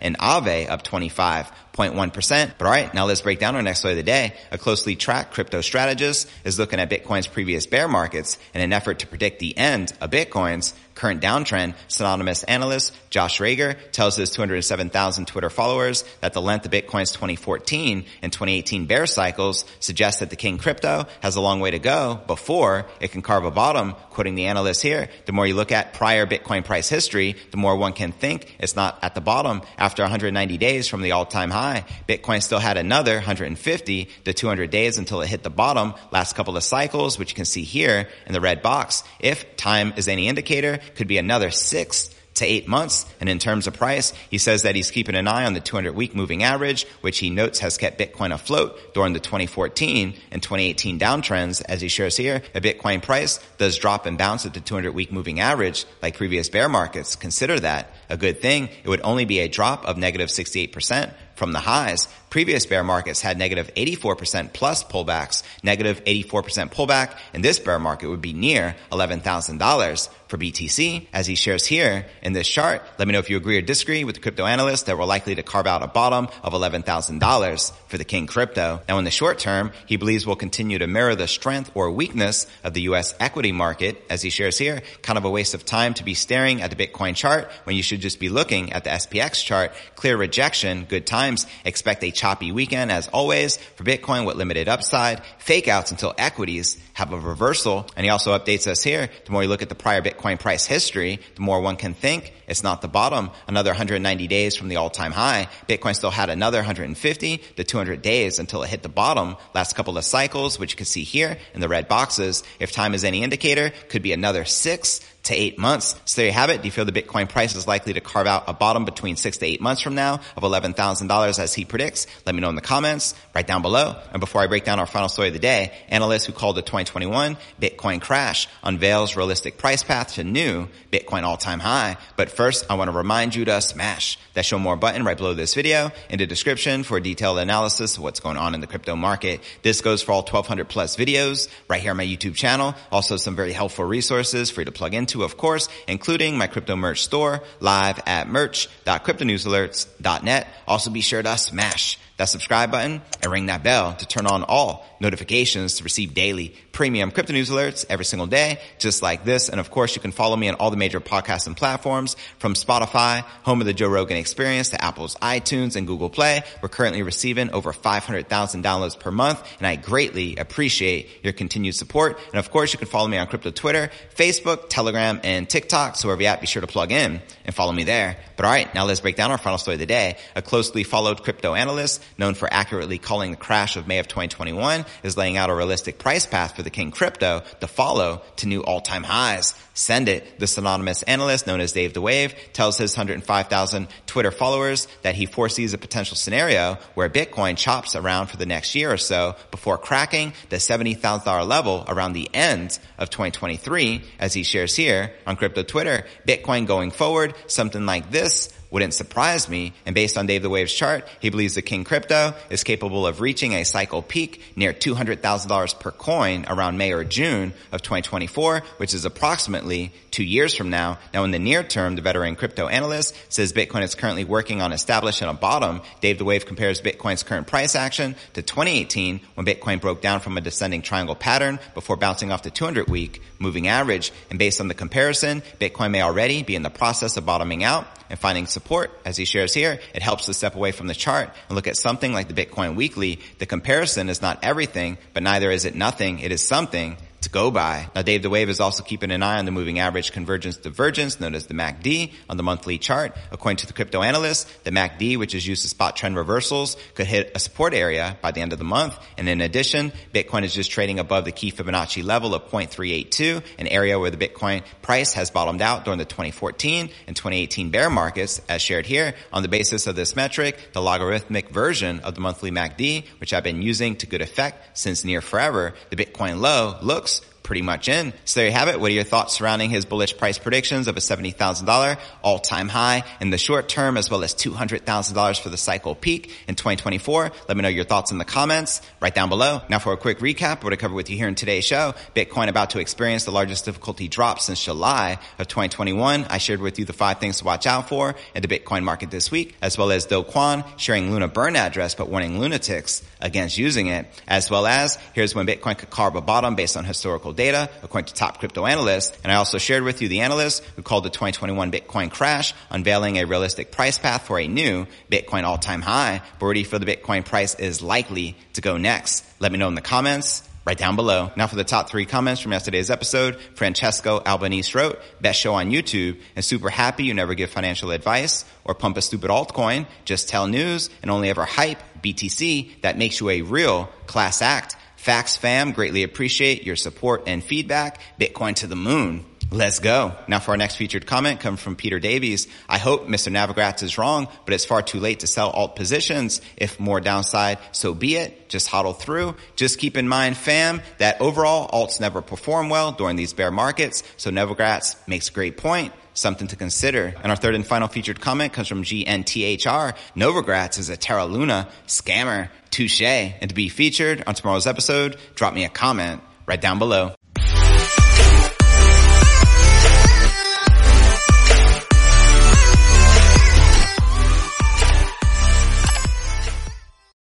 and 0.00 0.18
AAVE 0.18 0.70
up 0.70 0.82
25. 0.82 1.52
0.1%. 1.80 2.52
But 2.58 2.64
alright, 2.64 2.92
now 2.94 3.06
let's 3.06 3.22
break 3.22 3.38
down 3.38 3.56
our 3.56 3.62
next 3.62 3.80
story 3.80 3.92
of 3.92 3.98
the 3.98 4.02
day. 4.02 4.34
A 4.50 4.58
closely 4.58 4.96
tracked 4.96 5.32
crypto 5.32 5.60
strategist 5.60 6.30
is 6.44 6.58
looking 6.58 6.80
at 6.80 6.90
Bitcoin's 6.90 7.26
previous 7.26 7.66
bear 7.66 7.88
markets 7.88 8.38
in 8.54 8.60
an 8.60 8.72
effort 8.72 9.00
to 9.00 9.06
predict 9.06 9.38
the 9.38 9.56
end 9.56 9.92
of 10.00 10.10
Bitcoin's 10.10 10.74
current 11.00 11.22
downtrend. 11.22 11.74
Synonymous 11.88 12.42
analyst 12.42 12.94
Josh 13.08 13.38
Rager 13.40 13.76
tells 13.90 14.16
his 14.16 14.30
207,000 14.30 15.26
Twitter 15.26 15.48
followers 15.48 16.04
that 16.20 16.34
the 16.34 16.42
length 16.42 16.66
of 16.66 16.72
Bitcoin's 16.72 17.12
2014 17.12 18.04
and 18.20 18.32
2018 18.32 18.84
bear 18.84 19.06
cycles 19.06 19.64
suggests 19.80 20.20
that 20.20 20.28
the 20.28 20.36
king 20.36 20.58
crypto 20.58 21.06
has 21.22 21.36
a 21.36 21.40
long 21.40 21.60
way 21.60 21.70
to 21.70 21.78
go 21.78 22.20
before 22.26 22.86
it 23.00 23.12
can 23.12 23.22
carve 23.22 23.44
a 23.44 23.50
bottom. 23.50 23.94
Quoting 24.10 24.34
the 24.34 24.46
analyst 24.46 24.82
here, 24.82 25.08
the 25.24 25.32
more 25.32 25.46
you 25.46 25.54
look 25.54 25.72
at 25.72 25.94
prior 25.94 26.26
Bitcoin 26.26 26.64
price 26.64 26.90
history, 26.90 27.36
the 27.50 27.56
more 27.56 27.76
one 27.76 27.94
can 27.94 28.12
think 28.12 28.54
it's 28.58 28.76
not 28.76 28.98
at 29.02 29.14
the 29.14 29.22
bottom. 29.22 29.62
After 29.78 30.02
190 30.02 30.58
days 30.58 30.86
from 30.86 31.00
the 31.00 31.12
all-time 31.12 31.50
high, 31.50 31.69
Bitcoin 32.08 32.42
still 32.42 32.58
had 32.58 32.76
another 32.76 33.14
150 33.14 34.08
to 34.24 34.32
200 34.32 34.70
days 34.70 34.98
until 34.98 35.20
it 35.22 35.28
hit 35.28 35.42
the 35.42 35.50
bottom 35.50 35.94
last 36.10 36.36
couple 36.36 36.56
of 36.56 36.62
cycles, 36.62 37.18
which 37.18 37.30
you 37.30 37.36
can 37.36 37.44
see 37.44 37.62
here 37.62 38.08
in 38.26 38.32
the 38.32 38.40
red 38.40 38.62
box. 38.62 39.02
If 39.18 39.56
time 39.56 39.94
is 39.96 40.08
any 40.08 40.28
indicator, 40.28 40.80
could 40.94 41.08
be 41.08 41.18
another 41.18 41.50
six 41.50 42.14
to 42.40 42.46
eight 42.46 42.66
months. 42.66 43.06
And 43.20 43.28
in 43.28 43.38
terms 43.38 43.66
of 43.66 43.74
price, 43.74 44.12
he 44.30 44.38
says 44.38 44.62
that 44.62 44.74
he's 44.74 44.90
keeping 44.90 45.14
an 45.14 45.28
eye 45.28 45.44
on 45.44 45.52
the 45.52 45.60
200 45.60 45.94
week 45.94 46.14
moving 46.14 46.42
average, 46.42 46.86
which 47.00 47.18
he 47.18 47.30
notes 47.30 47.60
has 47.60 47.76
kept 47.76 47.98
Bitcoin 47.98 48.32
afloat 48.32 48.94
during 48.94 49.12
the 49.12 49.20
2014 49.20 50.14
and 50.30 50.42
2018 50.42 50.98
downtrends. 50.98 51.62
As 51.66 51.80
he 51.80 51.88
shares 51.88 52.16
here, 52.16 52.42
a 52.54 52.60
Bitcoin 52.60 53.02
price 53.02 53.38
does 53.58 53.76
drop 53.76 54.06
and 54.06 54.18
bounce 54.18 54.46
at 54.46 54.54
the 54.54 54.60
200 54.60 54.92
week 54.92 55.12
moving 55.12 55.40
average 55.40 55.84
like 56.02 56.16
previous 56.16 56.48
bear 56.48 56.68
markets. 56.68 57.16
Consider 57.16 57.60
that 57.60 57.92
a 58.08 58.16
good 58.16 58.40
thing. 58.40 58.68
It 58.82 58.88
would 58.88 59.02
only 59.02 59.24
be 59.24 59.40
a 59.40 59.48
drop 59.48 59.84
of 59.84 59.98
negative 59.98 60.28
68% 60.28 61.12
from 61.40 61.52
the 61.52 61.60
highs. 61.60 62.06
Previous 62.28 62.66
bear 62.66 62.84
markets 62.84 63.22
had 63.22 63.38
negative 63.38 63.72
84% 63.74 64.52
plus 64.52 64.84
pullbacks, 64.84 65.42
negative 65.64 66.04
84% 66.04 66.70
pullback, 66.70 67.16
and 67.32 67.42
this 67.42 67.58
bear 67.58 67.78
market 67.78 68.08
would 68.08 68.20
be 68.20 68.34
near 68.34 68.76
$11,000 68.92 70.08
for 70.28 70.38
BTC. 70.38 71.08
As 71.12 71.26
he 71.26 71.34
shares 71.34 71.66
here 71.66 72.06
in 72.22 72.32
this 72.34 72.46
chart, 72.46 72.82
let 72.98 73.08
me 73.08 73.12
know 73.12 73.18
if 73.18 73.30
you 73.30 73.36
agree 73.36 73.58
or 73.58 73.62
disagree 73.62 74.04
with 74.04 74.14
the 74.14 74.20
crypto 74.20 74.46
analyst 74.46 74.86
that 74.86 74.96
we're 74.96 75.04
likely 75.04 75.34
to 75.34 75.42
carve 75.42 75.66
out 75.66 75.82
a 75.82 75.88
bottom 75.88 76.28
of 76.44 76.52
$11,000 76.52 77.72
for 77.88 77.98
the 77.98 78.04
King 78.04 78.28
crypto. 78.28 78.80
Now 78.88 78.98
in 78.98 79.04
the 79.04 79.10
short 79.10 79.40
term, 79.40 79.72
he 79.86 79.96
believes 79.96 80.24
we'll 80.24 80.36
continue 80.36 80.78
to 80.78 80.86
mirror 80.86 81.16
the 81.16 81.26
strength 81.26 81.72
or 81.74 81.90
weakness 81.90 82.46
of 82.62 82.74
the 82.74 82.82
US 82.82 83.12
equity 83.18 83.50
market. 83.50 84.04
As 84.08 84.22
he 84.22 84.30
shares 84.30 84.56
here, 84.56 84.82
kind 85.02 85.18
of 85.18 85.24
a 85.24 85.30
waste 85.30 85.54
of 85.54 85.64
time 85.64 85.94
to 85.94 86.04
be 86.04 86.14
staring 86.14 86.62
at 86.62 86.70
the 86.70 86.76
Bitcoin 86.76 87.16
chart 87.16 87.50
when 87.64 87.74
you 87.74 87.82
should 87.82 88.00
just 88.00 88.20
be 88.20 88.28
looking 88.28 88.72
at 88.72 88.84
the 88.84 88.90
SPX 88.90 89.44
chart. 89.44 89.72
Clear 89.96 90.16
rejection, 90.16 90.84
good 90.84 91.06
times. 91.30 91.46
Expect 91.64 92.02
a 92.04 92.10
choppy 92.10 92.52
weekend 92.52 92.90
as 92.90 93.08
always 93.08 93.56
for 93.56 93.84
Bitcoin 93.84 94.26
with 94.26 94.36
limited 94.36 94.68
upside. 94.68 95.22
Fake 95.38 95.68
outs 95.68 95.90
until 95.90 96.14
equities 96.18 96.76
have 96.94 97.12
a 97.12 97.18
reversal. 97.18 97.86
And 97.96 98.04
he 98.04 98.10
also 98.10 98.36
updates 98.36 98.66
us 98.66 98.82
here. 98.82 99.08
The 99.24 99.32
more 99.32 99.42
you 99.42 99.48
look 99.48 99.62
at 99.62 99.68
the 99.68 99.74
prior 99.74 100.02
Bitcoin 100.02 100.38
price 100.38 100.66
history, 100.66 101.20
the 101.36 101.42
more 101.42 101.60
one 101.60 101.76
can 101.76 101.94
think 101.94 102.32
it's 102.46 102.64
not 102.64 102.82
the 102.82 102.88
bottom. 102.88 103.30
Another 103.46 103.70
190 103.70 104.26
days 104.26 104.56
from 104.56 104.68
the 104.68 104.76
all-time 104.76 105.12
high. 105.12 105.48
Bitcoin 105.68 105.94
still 105.94 106.10
had 106.10 106.30
another 106.30 106.58
150 106.58 107.36
to 107.38 107.64
200 107.64 108.02
days 108.02 108.38
until 108.38 108.62
it 108.64 108.70
hit 108.70 108.82
the 108.82 108.88
bottom. 108.88 109.36
Last 109.54 109.76
couple 109.76 109.96
of 109.96 110.04
cycles, 110.04 110.58
which 110.58 110.72
you 110.72 110.76
can 110.76 110.86
see 110.86 111.04
here 111.04 111.38
in 111.54 111.60
the 111.60 111.68
red 111.68 111.86
boxes. 111.86 112.42
If 112.58 112.72
time 112.72 112.92
is 112.94 113.04
any 113.04 113.22
indicator, 113.22 113.72
could 113.88 114.02
be 114.02 114.12
another 114.12 114.44
six 114.44 115.00
to 115.30 115.34
eight 115.34 115.58
months. 115.58 115.94
So 116.04 116.20
there 116.20 116.26
you 116.26 116.32
have 116.32 116.50
it. 116.50 116.62
Do 116.62 116.68
you 116.68 116.72
feel 116.72 116.84
the 116.84 116.92
Bitcoin 116.92 117.28
price 117.28 117.54
is 117.54 117.66
likely 117.66 117.92
to 117.94 118.00
carve 118.00 118.26
out 118.26 118.44
a 118.46 118.52
bottom 118.52 118.84
between 118.84 119.16
six 119.16 119.38
to 119.38 119.46
eight 119.46 119.60
months 119.60 119.80
from 119.80 119.94
now 119.94 120.20
of 120.36 120.42
$11,000 120.42 121.38
as 121.38 121.54
he 121.54 121.64
predicts? 121.64 122.06
Let 122.26 122.34
me 122.34 122.40
know 122.40 122.48
in 122.48 122.56
the 122.56 122.60
comments 122.60 123.14
right 123.34 123.46
down 123.46 123.62
below. 123.62 123.96
And 124.12 124.20
before 124.20 124.42
I 124.42 124.46
break 124.46 124.64
down 124.64 124.78
our 124.78 124.86
final 124.86 125.08
story 125.08 125.28
of 125.28 125.34
the 125.34 125.40
day, 125.40 125.72
analysts 125.88 126.26
who 126.26 126.32
called 126.32 126.56
the 126.56 126.62
2021 126.62 127.36
Bitcoin 127.60 128.00
crash 128.00 128.48
unveils 128.62 129.16
realistic 129.16 129.56
price 129.56 129.82
path 129.82 130.14
to 130.14 130.24
new 130.24 130.68
Bitcoin 130.92 131.22
all-time 131.22 131.60
high. 131.60 131.96
But 132.16 132.30
first, 132.30 132.66
I 132.68 132.74
want 132.74 132.90
to 132.90 132.96
remind 132.96 133.34
you 133.34 133.44
to 133.44 133.60
smash 133.60 134.18
that 134.34 134.44
show 134.44 134.58
more 134.58 134.76
button 134.76 135.04
right 135.04 135.16
below 135.16 135.34
this 135.34 135.54
video 135.54 135.92
in 136.08 136.18
the 136.18 136.26
description 136.26 136.82
for 136.82 136.96
a 136.96 137.02
detailed 137.02 137.38
analysis 137.38 137.96
of 137.96 138.02
what's 138.02 138.20
going 138.20 138.36
on 138.36 138.54
in 138.54 138.60
the 138.60 138.66
crypto 138.66 138.96
market. 138.96 139.40
This 139.62 139.80
goes 139.80 140.02
for 140.02 140.12
all 140.12 140.22
1200 140.22 140.68
plus 140.68 140.96
videos 140.96 141.48
right 141.68 141.80
here 141.80 141.92
on 141.92 141.96
my 141.96 142.06
YouTube 142.06 142.34
channel. 142.34 142.74
Also 142.90 143.16
some 143.16 143.36
very 143.36 143.52
helpful 143.52 143.84
resources 143.84 144.50
for 144.50 144.62
you 144.62 144.64
to 144.64 144.72
plug 144.72 144.94
into 144.94 145.19
of 145.22 145.36
course, 145.36 145.68
including 145.86 146.38
my 146.38 146.46
crypto 146.46 146.76
merch 146.76 147.02
store 147.02 147.42
live 147.60 148.00
at 148.06 148.28
merch.cryptonewsalerts.net. 148.28 150.46
Also 150.66 150.90
be 150.90 151.00
sure 151.00 151.22
to 151.22 151.38
smash 151.38 151.98
that 152.20 152.28
subscribe 152.28 152.70
button 152.70 153.00
and 153.22 153.32
ring 153.32 153.46
that 153.46 153.62
bell 153.62 153.94
to 153.94 154.06
turn 154.06 154.26
on 154.26 154.42
all 154.42 154.86
notifications 155.00 155.76
to 155.76 155.84
receive 155.84 156.12
daily 156.12 156.54
premium 156.72 157.10
crypto 157.10 157.32
news 157.32 157.50
alerts 157.50 157.84
every 157.88 158.04
single 158.04 158.26
day, 158.26 158.58
just 158.78 159.02
like 159.02 159.24
this. 159.24 159.48
And 159.48 159.58
of 159.58 159.70
course, 159.70 159.96
you 159.96 160.02
can 160.02 160.12
follow 160.12 160.36
me 160.36 160.48
on 160.48 160.54
all 160.56 160.70
the 160.70 160.76
major 160.76 161.00
podcasts 161.00 161.46
and 161.46 161.56
platforms 161.56 162.16
from 162.38 162.54
Spotify, 162.54 163.22
home 163.42 163.60
of 163.60 163.66
the 163.66 163.72
Joe 163.72 163.88
Rogan 163.88 164.18
experience 164.18 164.70
to 164.70 164.84
Apple's 164.84 165.16
iTunes 165.16 165.76
and 165.76 165.86
Google 165.86 166.10
Play. 166.10 166.42
We're 166.62 166.68
currently 166.68 167.02
receiving 167.02 167.50
over 167.52 167.72
500,000 167.72 168.62
downloads 168.62 168.98
per 168.98 169.10
month. 169.10 169.42
And 169.58 169.66
I 169.66 169.76
greatly 169.76 170.36
appreciate 170.36 171.08
your 171.22 171.32
continued 171.32 171.74
support. 171.74 172.18
And 172.28 172.38
of 172.38 172.50
course, 172.50 172.72
you 172.72 172.78
can 172.78 172.88
follow 172.88 173.08
me 173.08 173.16
on 173.16 173.26
crypto 173.26 173.50
Twitter, 173.50 173.90
Facebook, 174.14 174.68
Telegram, 174.68 175.09
and 175.24 175.48
TikTok. 175.48 175.96
So 175.96 176.06
wherever 176.06 176.22
you're 176.22 176.30
at, 176.30 176.40
be 176.40 176.46
sure 176.46 176.60
to 176.60 176.68
plug 176.68 176.92
in 176.92 177.20
and 177.44 177.54
follow 177.54 177.72
me 177.72 177.84
there. 177.84 178.16
But 178.36 178.44
all 178.44 178.52
right, 178.52 178.72
now 178.74 178.84
let's 178.84 179.00
break 179.00 179.16
down 179.16 179.30
our 179.30 179.38
final 179.38 179.58
story 179.58 179.74
of 179.74 179.80
the 179.80 179.86
day. 179.86 180.16
A 180.36 180.42
closely 180.42 180.84
followed 180.84 181.22
crypto 181.22 181.54
analyst 181.54 182.02
known 182.18 182.34
for 182.34 182.48
accurately 182.52 182.98
calling 182.98 183.32
the 183.32 183.36
crash 183.36 183.76
of 183.76 183.88
May 183.88 183.98
of 183.98 184.08
2021 184.08 184.84
is 185.02 185.16
laying 185.16 185.36
out 185.36 185.50
a 185.50 185.54
realistic 185.54 185.98
price 185.98 186.26
path 186.26 186.54
for 186.54 186.62
the 186.62 186.70
King 186.70 186.90
crypto 186.90 187.42
to 187.60 187.66
follow 187.66 188.22
to 188.36 188.46
new 188.46 188.62
all-time 188.62 189.02
highs. 189.02 189.54
Send 189.74 190.08
it. 190.08 190.38
This 190.38 190.58
anonymous 190.58 191.02
analyst 191.04 191.46
known 191.46 191.60
as 191.60 191.72
Dave 191.72 191.94
the 191.94 192.00
Wave 192.00 192.34
tells 192.52 192.76
his 192.76 192.96
105,000 192.96 193.88
Twitter 194.06 194.30
followers 194.30 194.86
that 195.02 195.14
he 195.14 195.26
foresees 195.26 195.72
a 195.72 195.78
potential 195.78 196.16
scenario 196.16 196.76
where 196.94 197.08
Bitcoin 197.08 197.56
chops 197.56 197.96
around 197.96 198.26
for 198.26 198.36
the 198.36 198.46
next 198.46 198.74
year 198.74 198.92
or 198.92 198.98
so 198.98 199.36
before 199.50 199.78
cracking 199.78 200.34
the 200.50 200.56
$70,000 200.56 201.46
level 201.46 201.84
around 201.88 202.12
the 202.12 202.28
end 202.34 202.78
of 202.98 203.08
2023 203.10 204.02
as 204.18 204.34
he 204.34 204.42
shares 204.42 204.76
here 204.76 204.89
on 205.26 205.36
crypto 205.36 205.62
Twitter. 205.62 206.04
Bitcoin 206.26 206.66
going 206.66 206.90
forward, 206.90 207.34
something 207.46 207.86
like 207.86 208.10
this 208.10 208.48
wouldn't 208.70 208.94
surprise 208.94 209.48
me. 209.48 209.72
And 209.84 209.94
based 209.94 210.16
on 210.16 210.26
Dave 210.26 210.42
the 210.42 210.50
Wave's 210.50 210.72
chart, 210.72 211.06
he 211.20 211.30
believes 211.30 211.54
the 211.54 211.62
King 211.62 211.84
Crypto 211.84 212.34
is 212.48 212.64
capable 212.64 213.06
of 213.06 213.20
reaching 213.20 213.52
a 213.54 213.64
cycle 213.64 214.02
peak 214.02 214.42
near 214.56 214.72
$200,000 214.72 215.80
per 215.80 215.90
coin 215.90 216.44
around 216.48 216.78
May 216.78 216.92
or 216.92 217.04
June 217.04 217.52
of 217.72 217.82
2024, 217.82 218.62
which 218.76 218.94
is 218.94 219.04
approximately 219.04 219.92
two 220.10 220.24
years 220.24 220.54
from 220.54 220.70
now. 220.70 220.98
Now 221.12 221.24
in 221.24 221.30
the 221.30 221.38
near 221.38 221.62
term, 221.62 221.96
the 221.96 222.02
veteran 222.02 222.36
crypto 222.36 222.68
analyst 222.68 223.14
says 223.28 223.52
Bitcoin 223.52 223.82
is 223.82 223.94
currently 223.94 224.24
working 224.24 224.62
on 224.62 224.72
establishing 224.72 225.28
a 225.28 225.34
bottom. 225.34 225.82
Dave 226.00 226.18
the 226.18 226.24
Wave 226.24 226.46
compares 226.46 226.80
Bitcoin's 226.80 227.22
current 227.22 227.46
price 227.46 227.74
action 227.74 228.14
to 228.34 228.42
2018 228.42 229.20
when 229.34 229.46
Bitcoin 229.46 229.80
broke 229.80 230.00
down 230.00 230.20
from 230.20 230.36
a 230.36 230.40
descending 230.40 230.82
triangle 230.82 231.14
pattern 231.14 231.58
before 231.74 231.96
bouncing 231.96 232.32
off 232.32 232.42
the 232.42 232.50
200 232.50 232.88
week 232.88 233.22
moving 233.38 233.68
average. 233.68 234.12
And 234.30 234.38
based 234.38 234.60
on 234.60 234.68
the 234.68 234.74
comparison, 234.74 235.42
Bitcoin 235.60 235.90
may 235.90 236.02
already 236.02 236.42
be 236.42 236.54
in 236.54 236.62
the 236.62 236.70
process 236.70 237.16
of 237.16 237.26
bottoming 237.26 237.64
out 237.64 237.86
and 238.10 238.18
finding 238.18 238.46
support, 238.46 238.90
as 239.04 239.16
he 239.16 239.24
shares 239.24 239.54
here, 239.54 239.80
it 239.94 240.02
helps 240.02 240.26
to 240.26 240.34
step 240.34 240.54
away 240.54 240.72
from 240.72 240.88
the 240.88 240.94
chart 240.94 241.30
and 241.48 241.56
look 241.56 241.66
at 241.68 241.76
something 241.76 242.12
like 242.12 242.28
the 242.28 242.34
Bitcoin 242.34 242.74
weekly. 242.74 243.20
The 243.38 243.46
comparison 243.46 244.08
is 244.08 244.20
not 244.20 244.40
everything, 244.42 244.98
but 245.14 245.22
neither 245.22 245.50
is 245.50 245.64
it 245.64 245.74
nothing. 245.74 246.18
It 246.18 246.32
is 246.32 246.46
something 246.46 246.96
to 247.22 247.30
go 247.30 247.50
by. 247.50 247.88
Now, 247.94 248.02
Dave 248.02 248.22
the 248.22 248.30
Wave 248.30 248.48
is 248.48 248.60
also 248.60 248.82
keeping 248.82 249.10
an 249.10 249.22
eye 249.22 249.38
on 249.38 249.44
the 249.44 249.50
moving 249.50 249.78
average 249.78 250.12
convergence 250.12 250.56
divergence 250.56 251.20
known 251.20 251.34
as 251.34 251.46
the 251.46 251.54
MACD 251.54 252.12
on 252.28 252.36
the 252.36 252.42
monthly 252.42 252.78
chart. 252.78 253.16
According 253.30 253.58
to 253.58 253.66
the 253.66 253.72
crypto 253.72 254.02
analyst, 254.02 254.64
the 254.64 254.70
MACD, 254.70 255.18
which 255.18 255.34
is 255.34 255.46
used 255.46 255.62
to 255.62 255.68
spot 255.68 255.96
trend 255.96 256.16
reversals, 256.16 256.76
could 256.94 257.06
hit 257.06 257.32
a 257.34 257.38
support 257.38 257.74
area 257.74 258.16
by 258.22 258.30
the 258.30 258.40
end 258.40 258.52
of 258.52 258.58
the 258.58 258.64
month. 258.64 258.98
And 259.18 259.28
in 259.28 259.40
addition, 259.40 259.92
Bitcoin 260.14 260.44
is 260.44 260.54
just 260.54 260.70
trading 260.70 260.98
above 260.98 261.24
the 261.24 261.32
key 261.32 261.52
Fibonacci 261.52 262.02
level 262.02 262.34
of 262.34 262.50
0.382, 262.50 263.42
an 263.58 263.66
area 263.66 263.98
where 263.98 264.10
the 264.10 264.16
Bitcoin 264.16 264.62
price 264.80 265.14
has 265.14 265.30
bottomed 265.30 265.62
out 265.62 265.84
during 265.84 265.98
the 265.98 266.04
2014 266.04 266.90
and 267.06 267.16
2018 267.16 267.70
bear 267.70 267.90
markets, 267.90 268.40
as 268.48 268.62
shared 268.62 268.86
here. 268.86 269.14
On 269.32 269.42
the 269.42 269.48
basis 269.48 269.86
of 269.86 269.96
this 269.96 270.16
metric, 270.16 270.58
the 270.72 270.80
logarithmic 270.80 271.50
version 271.50 272.00
of 272.00 272.14
the 272.14 272.20
monthly 272.20 272.50
MACD, 272.50 273.04
which 273.18 273.34
I've 273.34 273.44
been 273.44 273.62
using 273.62 273.96
to 273.96 274.06
good 274.06 274.22
effect 274.22 274.78
since 274.78 275.04
near 275.04 275.20
forever, 275.20 275.74
the 275.90 275.96
Bitcoin 275.96 276.40
low 276.40 276.76
looks 276.82 277.09
pretty 277.42 277.62
much 277.62 277.88
in. 277.88 278.12
So 278.24 278.40
there 278.40 278.48
you 278.48 278.54
have 278.54 278.68
it. 278.68 278.80
What 278.80 278.90
are 278.90 278.94
your 278.94 279.04
thoughts 279.04 279.34
surrounding 279.34 279.70
his 279.70 279.84
bullish 279.84 280.16
price 280.16 280.38
predictions 280.38 280.88
of 280.88 280.96
a 280.96 281.00
$70,000 281.00 281.98
all-time 282.22 282.68
high 282.68 283.04
in 283.20 283.30
the 283.30 283.38
short 283.38 283.68
term 283.68 283.96
as 283.96 284.10
well 284.10 284.22
as 284.22 284.34
$200,000 284.34 285.40
for 285.40 285.48
the 285.48 285.56
cycle 285.56 285.94
peak 285.94 286.32
in 286.46 286.54
2024? 286.54 287.32
Let 287.48 287.56
me 287.56 287.62
know 287.62 287.68
your 287.68 287.84
thoughts 287.84 288.12
in 288.12 288.18
the 288.18 288.24
comments 288.24 288.82
right 289.00 289.14
down 289.14 289.28
below. 289.28 289.62
Now 289.68 289.78
for 289.78 289.92
a 289.92 289.96
quick 289.96 290.18
recap, 290.18 290.62
what 290.62 290.72
I 290.72 290.76
covered 290.76 290.94
with 290.94 291.10
you 291.10 291.16
here 291.16 291.28
in 291.28 291.34
today's 291.34 291.64
show, 291.64 291.94
Bitcoin 292.14 292.48
about 292.48 292.70
to 292.70 292.78
experience 292.78 293.24
the 293.24 293.32
largest 293.32 293.64
difficulty 293.64 294.08
drop 294.08 294.40
since 294.40 294.62
July 294.62 295.18
of 295.38 295.48
2021. 295.48 296.24
I 296.24 296.38
shared 296.38 296.60
with 296.60 296.78
you 296.78 296.84
the 296.84 296.92
five 296.92 297.18
things 297.18 297.38
to 297.38 297.44
watch 297.44 297.66
out 297.66 297.88
for 297.88 298.14
in 298.34 298.42
the 298.42 298.48
Bitcoin 298.48 298.84
market 298.84 299.10
this 299.10 299.30
week, 299.30 299.56
as 299.62 299.78
well 299.78 299.90
as 299.90 300.06
Do 300.06 300.22
Kwon 300.22 300.64
sharing 300.76 301.10
Luna 301.10 301.28
burn 301.28 301.56
address, 301.56 301.94
but 301.94 302.08
warning 302.08 302.38
lunatics 302.38 303.02
against 303.20 303.58
using 303.58 303.88
it, 303.88 304.06
as 304.26 304.50
well 304.50 304.66
as 304.66 304.98
here's 305.14 305.34
when 305.34 305.46
Bitcoin 305.46 305.76
could 305.76 305.90
carve 305.90 306.16
a 306.16 306.20
bottom 306.20 306.54
based 306.54 306.76
on 306.76 306.84
historical 306.84 307.29
data, 307.32 307.70
according 307.82 308.06
to 308.06 308.14
top 308.14 308.38
crypto 308.38 308.66
analysts. 308.66 309.16
And 309.22 309.32
I 309.32 309.36
also 309.36 309.58
shared 309.58 309.82
with 309.82 310.02
you 310.02 310.08
the 310.08 310.20
analyst 310.20 310.64
who 310.76 310.82
called 310.82 311.04
the 311.04 311.10
2021 311.10 311.70
Bitcoin 311.70 312.10
crash, 312.10 312.54
unveiling 312.70 313.18
a 313.18 313.24
realistic 313.24 313.70
price 313.70 313.98
path 313.98 314.26
for 314.26 314.38
a 314.38 314.48
new 314.48 314.86
Bitcoin 315.10 315.44
all-time 315.44 315.82
high. 315.82 316.22
But 316.38 316.46
where 316.46 316.54
do 316.54 316.60
you 316.60 316.66
feel 316.66 316.78
the 316.78 316.86
Bitcoin 316.86 317.24
price 317.24 317.54
is 317.54 317.82
likely 317.82 318.36
to 318.54 318.60
go 318.60 318.76
next? 318.76 319.24
Let 319.40 319.52
me 319.52 319.58
know 319.58 319.68
in 319.68 319.74
the 319.74 319.80
comments 319.80 320.48
right 320.66 320.76
down 320.76 320.94
below. 320.94 321.30
Now 321.36 321.46
for 321.46 321.56
the 321.56 321.64
top 321.64 321.88
three 321.88 322.04
comments 322.04 322.40
from 322.40 322.52
yesterday's 322.52 322.90
episode, 322.90 323.40
Francesco 323.54 324.20
Albanese 324.24 324.76
wrote, 324.76 325.00
best 325.20 325.40
show 325.40 325.54
on 325.54 325.70
YouTube 325.70 326.20
and 326.36 326.44
super 326.44 326.68
happy 326.68 327.04
you 327.04 327.14
never 327.14 327.34
give 327.34 327.50
financial 327.50 327.90
advice 327.90 328.44
or 328.64 328.74
pump 328.74 328.96
a 328.96 329.02
stupid 329.02 329.30
altcoin. 329.30 329.86
Just 330.04 330.28
tell 330.28 330.46
news 330.46 330.90
and 331.02 331.10
only 331.10 331.30
ever 331.30 331.44
hype 331.44 331.78
BTC 332.02 332.82
that 332.82 332.98
makes 332.98 333.20
you 333.20 333.30
a 333.30 333.42
real 333.42 333.86
class 334.06 334.42
act. 334.42 334.76
Facts 335.00 335.34
fam, 335.34 335.72
greatly 335.72 336.02
appreciate 336.02 336.64
your 336.64 336.76
support 336.76 337.22
and 337.26 337.42
feedback. 337.42 338.02
Bitcoin 338.20 338.54
to 338.56 338.66
the 338.66 338.76
moon. 338.76 339.24
Let's 339.50 339.78
go. 339.78 340.14
Now 340.28 340.40
for 340.40 340.50
our 340.50 340.58
next 340.58 340.76
featured 340.76 341.06
comment 341.06 341.40
come 341.40 341.56
from 341.56 341.74
Peter 341.74 341.98
Davies. 341.98 342.48
I 342.68 342.76
hope 342.76 343.08
Mr. 343.08 343.32
Novogratz 343.32 343.82
is 343.82 343.96
wrong, 343.96 344.28
but 344.44 344.52
it's 344.52 344.66
far 344.66 344.82
too 344.82 345.00
late 345.00 345.20
to 345.20 345.26
sell 345.26 345.48
alt 345.48 345.74
positions. 345.74 346.42
If 346.58 346.78
more 346.78 347.00
downside, 347.00 347.60
so 347.72 347.94
be 347.94 348.16
it. 348.16 348.50
Just 348.50 348.68
hodl 348.68 348.94
through. 348.94 349.36
Just 349.56 349.78
keep 349.78 349.96
in 349.96 350.06
mind, 350.06 350.36
fam, 350.36 350.82
that 350.98 351.18
overall 351.22 351.70
alts 351.70 351.98
never 351.98 352.20
perform 352.20 352.68
well 352.68 352.92
during 352.92 353.16
these 353.16 353.32
bear 353.32 353.50
markets. 353.50 354.02
So 354.18 354.30
Novogratz 354.30 354.96
makes 355.08 355.30
a 355.30 355.32
great 355.32 355.56
point 355.56 355.94
something 356.20 356.46
to 356.48 356.56
consider. 356.56 357.14
And 357.22 357.32
our 357.32 357.36
third 357.36 357.54
and 357.54 357.66
final 357.66 357.88
featured 357.88 358.20
comment 358.20 358.52
comes 358.52 358.68
from 358.68 358.84
GNTHR. 358.84 359.96
Novogratz 360.14 360.78
is 360.78 360.88
a 360.88 360.96
Terra 360.96 361.24
Luna 361.24 361.68
scammer. 361.86 362.50
Touche. 362.70 363.02
And 363.02 363.48
to 363.48 363.54
be 363.54 363.68
featured 363.68 364.22
on 364.26 364.34
tomorrow's 364.34 364.66
episode, 364.66 365.16
drop 365.34 365.54
me 365.54 365.64
a 365.64 365.68
comment 365.68 366.22
right 366.46 366.60
down 366.60 366.78
below. 366.78 367.14